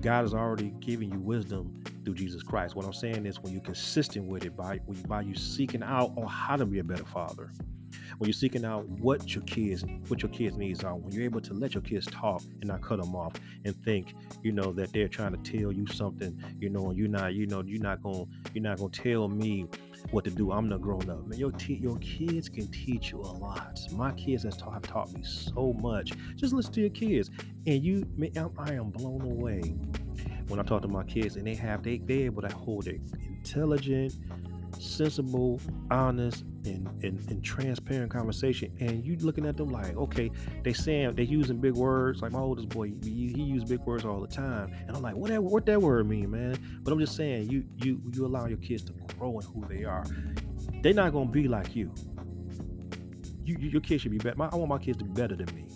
God 0.00 0.22
has 0.22 0.34
already 0.34 0.70
given 0.80 1.10
you 1.10 1.18
wisdom 1.18 1.82
through 2.04 2.14
Jesus 2.14 2.42
Christ. 2.42 2.76
What 2.76 2.86
I'm 2.86 2.92
saying 2.92 3.26
is 3.26 3.40
when 3.40 3.52
you're 3.52 3.62
consistent 3.62 4.26
with 4.26 4.44
it 4.44 4.56
by 4.56 4.78
by 5.08 5.22
you 5.22 5.34
seeking 5.34 5.82
out 5.82 6.12
on 6.16 6.26
how 6.26 6.56
to 6.56 6.66
be 6.66 6.78
a 6.78 6.84
better 6.84 7.04
father, 7.04 7.52
when 8.18 8.28
you're 8.28 8.34
seeking 8.34 8.64
out 8.64 8.88
what 8.88 9.34
your 9.34 9.44
kids 9.44 9.84
what 10.08 10.22
your 10.22 10.30
kids 10.30 10.56
needs 10.56 10.84
are, 10.84 10.94
when 10.94 11.12
you're 11.12 11.24
able 11.24 11.40
to 11.40 11.54
let 11.54 11.74
your 11.74 11.82
kids 11.82 12.06
talk 12.06 12.42
and 12.60 12.66
not 12.66 12.82
cut 12.82 13.00
them 13.00 13.14
off 13.14 13.34
and 13.64 13.76
think, 13.84 14.14
you 14.42 14.52
know, 14.52 14.72
that 14.72 14.92
they're 14.92 15.08
trying 15.08 15.36
to 15.36 15.58
tell 15.58 15.72
you 15.72 15.86
something, 15.86 16.40
you 16.60 16.68
know, 16.68 16.90
and 16.90 16.98
you're 16.98 17.08
not, 17.08 17.34
you 17.34 17.46
know, 17.46 17.62
you're 17.64 17.82
not 17.82 18.02
gonna 18.02 18.24
you're 18.54 18.62
not 18.62 18.78
gonna 18.78 18.90
tell 18.90 19.28
me 19.28 19.66
what 20.10 20.24
to 20.24 20.30
do. 20.30 20.52
I'm 20.52 20.68
not 20.68 20.80
grown 20.80 21.08
up. 21.10 21.26
Man, 21.26 21.38
your 21.38 21.52
te- 21.52 21.74
your 21.74 21.98
kids 21.98 22.48
can 22.48 22.68
teach 22.68 23.12
you 23.12 23.20
a 23.20 23.32
lot. 23.38 23.78
My 23.92 24.12
kids 24.12 24.44
have 24.44 24.56
taught, 24.56 24.74
have 24.74 24.82
taught 24.82 25.12
me 25.12 25.22
so 25.22 25.72
much. 25.74 26.12
Just 26.36 26.52
listen 26.52 26.72
to 26.74 26.80
your 26.80 26.90
kids, 26.90 27.30
and 27.66 27.82
you, 27.82 28.06
man, 28.16 28.50
I 28.58 28.72
am 28.74 28.90
blown 28.90 29.22
away 29.22 29.74
when 30.48 30.60
I 30.60 30.62
talk 30.62 30.82
to 30.82 30.88
my 30.88 31.04
kids, 31.04 31.36
and 31.36 31.46
they 31.46 31.54
have 31.54 31.82
they 31.82 31.98
they 31.98 32.22
able 32.22 32.42
to 32.42 32.54
hold 32.54 32.86
it 32.86 33.00
intelligent, 33.26 34.14
sensible, 34.78 35.60
honest, 35.90 36.44
and, 36.64 36.88
and, 37.02 37.30
and 37.30 37.44
transparent 37.44 38.10
conversation. 38.10 38.74
And 38.80 39.04
you 39.04 39.16
looking 39.16 39.46
at 39.46 39.56
them 39.56 39.68
like, 39.68 39.96
okay, 39.96 40.30
they 40.62 40.72
saying 40.72 41.14
they 41.14 41.24
using 41.24 41.58
big 41.58 41.74
words. 41.74 42.22
Like 42.22 42.32
my 42.32 42.40
oldest 42.40 42.68
boy, 42.68 42.92
he, 43.02 43.32
he 43.34 43.42
use 43.42 43.64
big 43.64 43.80
words 43.80 44.04
all 44.04 44.20
the 44.20 44.26
time, 44.26 44.72
and 44.86 44.96
I'm 44.96 45.02
like, 45.02 45.16
what 45.16 45.30
that 45.30 45.42
what 45.42 45.66
that 45.66 45.80
word 45.80 46.08
mean, 46.08 46.30
man? 46.30 46.58
But 46.82 46.92
I'm 46.92 46.98
just 46.98 47.16
saying, 47.16 47.50
you 47.50 47.64
you 47.76 48.00
you 48.12 48.26
allow 48.26 48.46
your 48.46 48.58
kids 48.58 48.82
to 48.84 48.92
grow 49.18 49.38
in 49.38 49.46
who 49.46 49.64
they 49.68 49.84
are. 49.84 50.04
They're 50.82 50.94
not 50.94 51.12
gonna 51.12 51.30
be 51.30 51.48
like 51.48 51.74
you. 51.74 51.92
You, 53.44 53.56
you 53.58 53.70
your 53.70 53.80
kids 53.80 54.02
should 54.02 54.12
be 54.12 54.18
better. 54.18 54.36
My, 54.36 54.48
I 54.48 54.56
want 54.56 54.68
my 54.68 54.78
kids 54.78 54.98
to 54.98 55.04
be 55.04 55.12
better 55.12 55.36
than 55.36 55.54
me. 55.54 55.68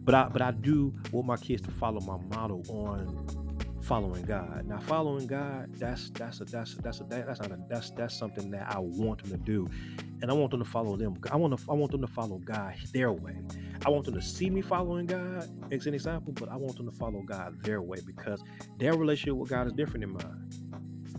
But 0.00 0.14
I 0.14 0.28
but 0.28 0.40
I 0.40 0.52
do 0.52 0.94
want 1.12 1.26
my 1.26 1.36
kids 1.36 1.62
to 1.62 1.70
follow 1.70 2.00
my 2.00 2.16
model 2.34 2.64
on 2.70 3.47
following 3.88 4.22
God. 4.24 4.66
Now, 4.66 4.78
following 4.80 5.26
God, 5.26 5.70
that's 5.78 6.10
that's 6.10 6.42
a 6.42 6.44
that's 6.44 6.74
a, 6.74 6.82
that's 6.82 7.00
a, 7.00 7.04
that's 7.04 7.40
not 7.40 7.50
a, 7.50 7.58
that's 7.70 7.90
that's 7.92 8.14
something 8.14 8.50
that 8.50 8.70
I 8.70 8.78
want 8.78 9.22
them 9.22 9.30
to 9.30 9.38
do, 9.38 9.66
and 10.20 10.30
I 10.30 10.34
want 10.34 10.50
them 10.50 10.62
to 10.62 10.68
follow 10.68 10.94
them. 10.98 11.16
I 11.32 11.36
want 11.36 11.58
to 11.58 11.70
I 11.70 11.72
want 11.72 11.92
them 11.92 12.02
to 12.02 12.06
follow 12.06 12.36
God 12.36 12.74
their 12.92 13.12
way. 13.12 13.36
I 13.86 13.88
want 13.88 14.04
them 14.04 14.12
to 14.12 14.20
see 14.20 14.50
me 14.50 14.60
following 14.60 15.06
God 15.06 15.48
as 15.72 15.86
an 15.86 15.94
example, 15.94 16.34
but 16.34 16.50
I 16.50 16.56
want 16.56 16.76
them 16.76 16.90
to 16.90 16.96
follow 16.96 17.22
God 17.22 17.62
their 17.62 17.80
way 17.80 17.98
because 18.04 18.44
their 18.76 18.92
relationship 18.94 19.36
with 19.36 19.48
God 19.48 19.66
is 19.66 19.72
different 19.72 20.02
than 20.02 20.12
mine. 20.12 20.50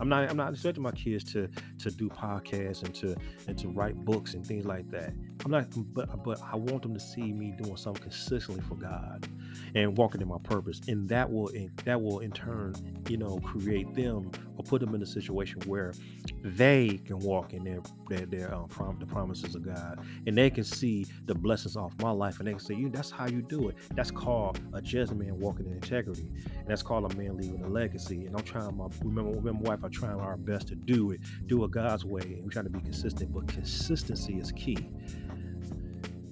I'm 0.00 0.08
not 0.08 0.30
I'm 0.30 0.36
not 0.36 0.52
expecting 0.52 0.84
my 0.84 0.92
kids 0.92 1.24
to 1.32 1.48
to 1.80 1.90
do 1.90 2.08
podcasts 2.08 2.84
and 2.84 2.94
to 2.94 3.16
and 3.48 3.58
to 3.58 3.68
write 3.68 3.96
books 4.04 4.34
and 4.34 4.46
things 4.46 4.64
like 4.64 4.88
that. 4.92 5.12
I'm 5.44 5.50
not 5.50 5.66
but 5.94 6.22
but 6.22 6.40
I 6.42 6.56
want 6.56 6.82
them 6.82 6.94
to 6.94 7.00
see 7.00 7.32
me 7.32 7.54
doing 7.62 7.76
something 7.76 8.02
consistently 8.02 8.62
for 8.62 8.74
God 8.74 9.26
and 9.74 9.96
walking 9.96 10.20
in 10.20 10.28
my 10.28 10.38
purpose. 10.42 10.80
And 10.88 11.08
that 11.08 11.30
will 11.30 11.48
in, 11.48 11.70
that 11.84 12.00
will 12.00 12.20
in 12.20 12.30
turn, 12.32 12.74
you 13.08 13.16
know, 13.16 13.38
create 13.38 13.94
them 13.94 14.30
or 14.56 14.64
put 14.64 14.80
them 14.80 14.94
in 14.94 15.02
a 15.02 15.06
situation 15.06 15.60
where 15.66 15.94
they 16.42 17.00
can 17.04 17.18
walk 17.20 17.54
in 17.54 17.64
their 17.64 17.80
their, 18.08 18.26
their 18.26 18.54
um, 18.54 18.68
prom, 18.68 18.98
the 18.98 19.06
promises 19.06 19.54
of 19.54 19.64
God, 19.64 20.00
and 20.26 20.36
they 20.36 20.50
can 20.50 20.64
see 20.64 21.06
the 21.26 21.34
blessings 21.34 21.76
off 21.76 21.94
my 22.00 22.10
life, 22.10 22.38
and 22.38 22.48
they 22.48 22.52
can 22.52 22.60
say, 22.60 22.74
"You, 22.74 22.88
that's 22.90 23.10
how 23.10 23.26
you 23.26 23.42
do 23.42 23.68
it." 23.68 23.76
That's 23.94 24.10
called 24.10 24.60
a 24.72 24.82
just 24.82 25.14
man 25.14 25.38
walking 25.38 25.66
in 25.66 25.72
integrity, 25.72 26.28
and 26.58 26.66
that's 26.66 26.82
called 26.82 27.10
a 27.10 27.16
man 27.16 27.36
leaving 27.36 27.62
a 27.62 27.68
legacy. 27.68 28.26
And 28.26 28.36
I'm 28.36 28.44
trying 28.44 28.76
my 28.76 28.88
remember, 29.02 29.30
remember 29.30 29.64
my 29.64 29.70
wife, 29.70 29.80
I'm 29.84 29.90
trying 29.90 30.20
our 30.20 30.36
best 30.36 30.68
to 30.68 30.74
do 30.74 31.12
it, 31.12 31.20
do 31.46 31.64
it 31.64 31.70
God's 31.70 32.04
way, 32.04 32.22
and 32.22 32.44
we're 32.44 32.50
trying 32.50 32.66
to 32.66 32.70
be 32.70 32.80
consistent. 32.80 33.32
But 33.32 33.48
consistency 33.48 34.38
is 34.38 34.52
key. 34.52 34.88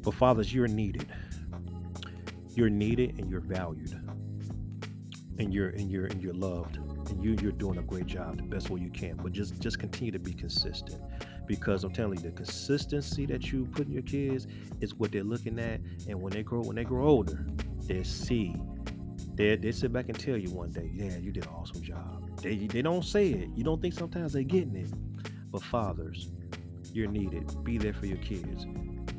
But 0.09 0.14
fathers, 0.14 0.55
you're 0.55 0.68
needed. 0.68 1.07
You're 2.55 2.71
needed, 2.71 3.18
and 3.18 3.31
you're 3.31 3.42
valued, 3.42 3.92
and 5.38 5.53
you're 5.53 5.68
and 5.68 5.90
you're 5.90 6.07
and 6.07 6.23
you're 6.23 6.33
loved. 6.33 6.79
And 7.11 7.23
you 7.23 7.37
you're 7.42 7.53
doing 7.53 7.77
a 7.77 7.83
great 7.83 8.07
job 8.07 8.38
the 8.38 8.44
best 8.44 8.71
way 8.71 8.81
you 8.81 8.88
can. 8.88 9.18
But 9.18 9.33
just 9.33 9.61
just 9.61 9.79
continue 9.79 10.11
to 10.12 10.18
be 10.18 10.33
consistent. 10.33 11.03
Because 11.47 11.85
i'm 11.85 11.92
telling 11.92 12.21
you 12.21 12.31
the 12.31 12.35
consistency 12.35 13.27
that 13.27 13.53
you 13.53 13.66
put 13.66 13.87
in 13.87 13.92
your 13.92 14.03
kids 14.03 14.47
is 14.81 14.94
what 14.94 15.12
they're 15.12 15.23
looking 15.23 15.59
at. 15.59 15.83
And 16.09 16.23
when 16.23 16.33
they 16.33 16.42
grow 16.42 16.62
when 16.62 16.77
they 16.77 16.85
grow 16.85 17.07
older 17.07 17.47
they 17.83 18.03
see 18.03 18.57
they, 19.35 19.57
they 19.57 19.73
sit 19.73 19.92
back 19.92 20.09
and 20.09 20.18
tell 20.18 20.38
you 20.38 20.49
one 20.49 20.71
day 20.71 20.90
yeah 20.94 21.18
you 21.18 21.33
did 21.33 21.44
an 21.44 21.53
awesome 21.53 21.83
job. 21.83 22.40
They, 22.40 22.66
they 22.66 22.81
don't 22.81 23.05
say 23.05 23.29
it. 23.29 23.51
You 23.55 23.62
don't 23.62 23.83
think 23.83 23.92
sometimes 23.92 24.33
they're 24.33 24.42
getting 24.42 24.75
it. 24.75 24.90
But 25.51 25.62
fathers 25.62 26.31
you're 26.94 27.11
needed. 27.11 27.62
Be 27.62 27.77
there 27.77 27.92
for 27.92 28.07
your 28.07 28.16
kids. 28.16 28.64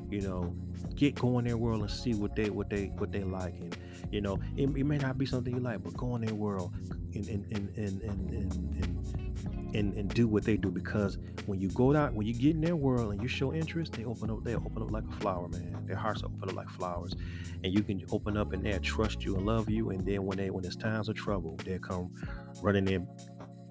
You 0.10 0.22
know 0.22 0.56
get 0.96 1.16
go 1.16 1.40
in 1.40 1.46
their 1.46 1.58
world 1.58 1.82
and 1.82 1.90
see 1.90 2.14
what 2.14 2.36
they 2.36 2.50
what 2.50 2.70
they 2.70 2.88
what 2.98 3.12
they 3.12 3.24
like. 3.24 3.56
And 3.60 3.78
you 4.12 4.22
know 4.22 4.40
it, 4.56 4.70
it 4.76 4.86
may 4.86 4.98
not 4.98 5.18
be 5.18 5.26
something 5.26 5.54
you 5.54 5.62
like 5.62 5.84
but 5.84 5.96
go 5.96 6.16
in 6.16 6.22
their 6.22 6.36
world 6.36 6.74
and 7.14 7.28
and 7.28 7.46
and 7.52 7.70
and 7.78 8.02
and, 8.02 8.32
and, 8.32 9.76
and, 9.76 9.94
and 9.94 10.14
do 10.14 10.28
what 10.28 10.44
they 10.44 10.58
do. 10.58 10.72
Because 10.72 11.18
when 11.46 11.60
you 11.60 11.70
go 11.70 11.96
out 11.96 12.14
when 12.14 12.28
you 12.28 12.34
get 12.34 12.56
in 12.56 12.62
their 12.62 12.76
world 12.76 13.14
and 13.14 13.22
you 13.22 13.28
show 13.28 13.54
interest 13.54 13.94
they 13.94 14.06
open 14.06 14.30
up 14.30 14.44
they 14.44 14.56
open 14.56 14.82
up 14.82 14.92
like 14.92 15.06
a 15.08 15.14
flower 15.14 15.48
man. 15.48 15.84
Their 15.86 15.96
hearts 15.96 16.24
open 16.24 16.50
up 16.50 16.56
like 16.56 16.70
flowers. 16.70 17.14
And 17.64 17.74
you 17.74 17.84
can 17.84 18.04
open 18.12 18.38
up 18.38 18.54
and 18.54 18.66
they'll 18.66 18.80
trust 18.80 19.24
you 19.24 19.36
and 19.36 19.46
love 19.46 19.70
you. 19.70 19.90
And 19.92 20.06
then 20.06 20.26
when 20.26 20.38
they 20.38 20.50
when 20.50 20.66
it's 20.66 20.76
times 20.76 21.10
of 21.10 21.16
trouble 21.16 21.58
they'll 21.64 21.80
come 21.80 22.12
running 22.62 22.88
in 22.88 23.08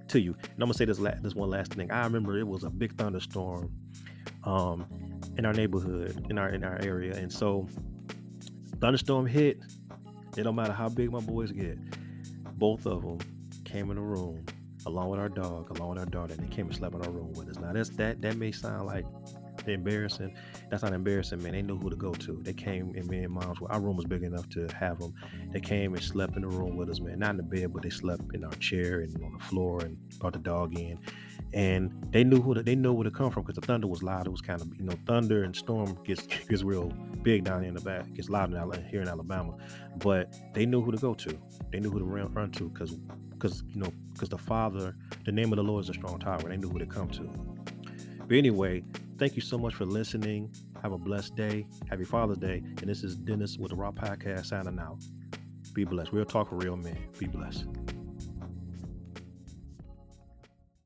to 0.09 0.21
you. 0.21 0.33
And 0.35 0.53
i'm 0.55 0.61
gonna 0.61 0.75
say 0.75 0.87
this 0.87 0.99
last, 0.99 1.23
this 1.23 1.35
one 1.35 1.51
last 1.51 1.75
thing. 1.75 1.91
I 1.91 2.05
remember 2.05 2.39
it 2.39 2.47
was 2.47 2.65
a 2.65 2.71
big 2.71 2.97
thunderstorm. 2.97 3.73
Um 4.45 4.87
in 5.39 5.47
our 5.47 5.55
neighborhood, 5.55 6.27
in 6.29 6.37
our 6.37 6.51
in 6.51 6.65
our 6.65 6.79
area. 6.83 7.15
And 7.17 7.33
so 7.33 7.67
thunderstorm 8.81 9.27
hit. 9.27 9.61
It 10.37 10.43
don't 10.43 10.55
matter 10.55 10.73
how 10.73 10.89
big 10.89 11.11
my 11.11 11.21
boys 11.21 11.51
get. 11.51 11.79
Both 12.59 12.87
of 12.87 13.03
them 13.03 13.19
came 13.65 13.91
in 13.91 13.97
the 13.97 14.03
room 14.03 14.45
along 14.87 15.11
with 15.11 15.21
our 15.21 15.29
dog, 15.29 15.77
along 15.77 15.91
with 15.91 15.99
our 15.99 16.07
daughter, 16.07 16.35
and 16.35 16.43
they 16.43 16.55
came 16.55 16.67
and 16.67 16.77
slept 16.77 16.95
in 16.95 17.03
our 17.03 17.11
room 17.11 17.33
with 17.33 17.49
us. 17.49 17.59
Now 17.59 17.73
that's 17.73 17.91
that 17.91 18.21
that 18.23 18.37
may 18.37 18.53
sound 18.53 18.87
like 18.87 19.07
embarrassing. 19.75 20.35
That's 20.71 20.83
not 20.83 20.93
embarrassing, 20.93 21.43
man. 21.43 21.53
They 21.53 21.63
knew 21.63 21.79
who 21.79 21.91
to 21.91 21.97
go 21.97 22.13
to. 22.13 22.41
They 22.43 22.53
came 22.53 22.95
and 22.97 23.07
me 23.09 23.25
and 23.25 23.33
mom's. 23.33 23.59
Our 23.69 23.81
room 23.81 23.97
was 23.97 24.07
big 24.07 24.23
enough 24.23 24.49
to 24.51 24.69
have 24.79 24.99
them. 24.99 25.15
They 25.53 25.61
came 25.61 25.95
and 25.95 26.03
slept 26.03 26.37
in 26.37 26.43
the 26.43 26.49
room 26.49 26.77
with 26.77 26.91
us, 26.91 27.01
man. 27.01 27.19
Not 27.21 27.31
in 27.31 27.37
the 27.39 27.43
bed, 27.43 27.73
but 27.73 27.83
they 27.83 27.91
slept 27.91 28.23
in 28.35 28.45
our 28.45 28.55
chair 28.55 29.01
and 29.01 29.15
on 29.23 29.33
the 29.33 29.45
floor 29.45 29.81
and 29.81 29.97
brought 30.19 30.35
the 30.35 30.39
dog 30.39 30.79
in. 30.79 30.99
And 31.55 31.93
they 32.11 32.25
knew 32.25 32.43
who 32.43 32.55
to, 32.55 32.63
they 32.63 32.75
knew 32.75 32.93
where 32.93 33.05
to 33.05 33.11
come 33.11 33.31
from 33.31 33.43
because 33.43 33.57
the 33.57 33.67
thunder 33.67 33.87
was 33.87 34.03
loud. 34.03 34.27
It 34.27 34.31
was 34.31 34.41
kind 34.41 34.61
of 34.61 34.69
you 34.77 34.85
know 34.85 34.95
thunder 35.07 35.45
and 35.45 35.57
storm 35.57 35.99
gets 36.05 36.27
gets 36.49 36.63
real 36.63 36.93
big 37.23 37.45
down 37.45 37.61
here 37.61 37.69
in 37.69 37.75
the 37.75 37.81
back. 37.81 38.07
It 38.07 38.15
gets 38.15 38.29
loud 38.29 38.53
in, 38.53 38.87
here 38.89 39.01
in 39.01 39.09
Alabama, 39.09 39.57
but 39.97 40.35
they 40.53 40.67
knew 40.67 40.83
who 40.83 40.93
to 40.93 40.99
go 40.99 41.15
to. 41.15 41.39
They 41.73 41.81
knew 41.81 41.91
who 41.91 42.01
to 42.01 42.05
run, 42.05 42.33
run 42.35 42.51
to 42.53 42.69
because 42.69 42.99
because 43.31 43.63
you 43.69 43.81
know 43.81 43.93
because 44.13 44.29
the 44.29 44.39
Father, 44.39 44.97
the 45.25 45.33
name 45.33 45.53
of 45.53 45.57
the 45.57 45.63
Lord 45.63 45.85
is 45.85 45.91
a 45.91 45.95
strong 45.95 46.19
tower. 46.19 46.43
They 46.43 46.57
knew 46.57 46.69
who 46.69 46.79
to 46.79 46.87
come 46.87 47.09
to. 47.11 47.31
But 48.19 48.37
anyway, 48.37 48.85
thank 49.19 49.37
you 49.37 49.43
so 49.43 49.59
much 49.59 49.75
for 49.75 49.85
listening. 49.85 50.51
Have 50.83 50.93
a 50.93 50.99
blessed 50.99 51.37
day. 51.37 51.67
Happy 51.91 52.05
Father's 52.05 52.39
Day. 52.39 52.63
And 52.81 52.89
this 52.89 53.03
is 53.03 53.17
Dennis 53.17 53.59
with 53.59 53.71
the 53.71 53.77
Raw 53.77 53.91
Podcast 53.91 54.47
signing 54.47 54.79
out. 54.79 54.99
Be 55.75 55.85
blessed. 55.85 56.13
Real 56.13 56.25
talk 56.25 56.49
for 56.49 56.57
real 56.57 56.77
men. 56.77 56.97
Be 57.19 57.27
blessed. 57.27 57.67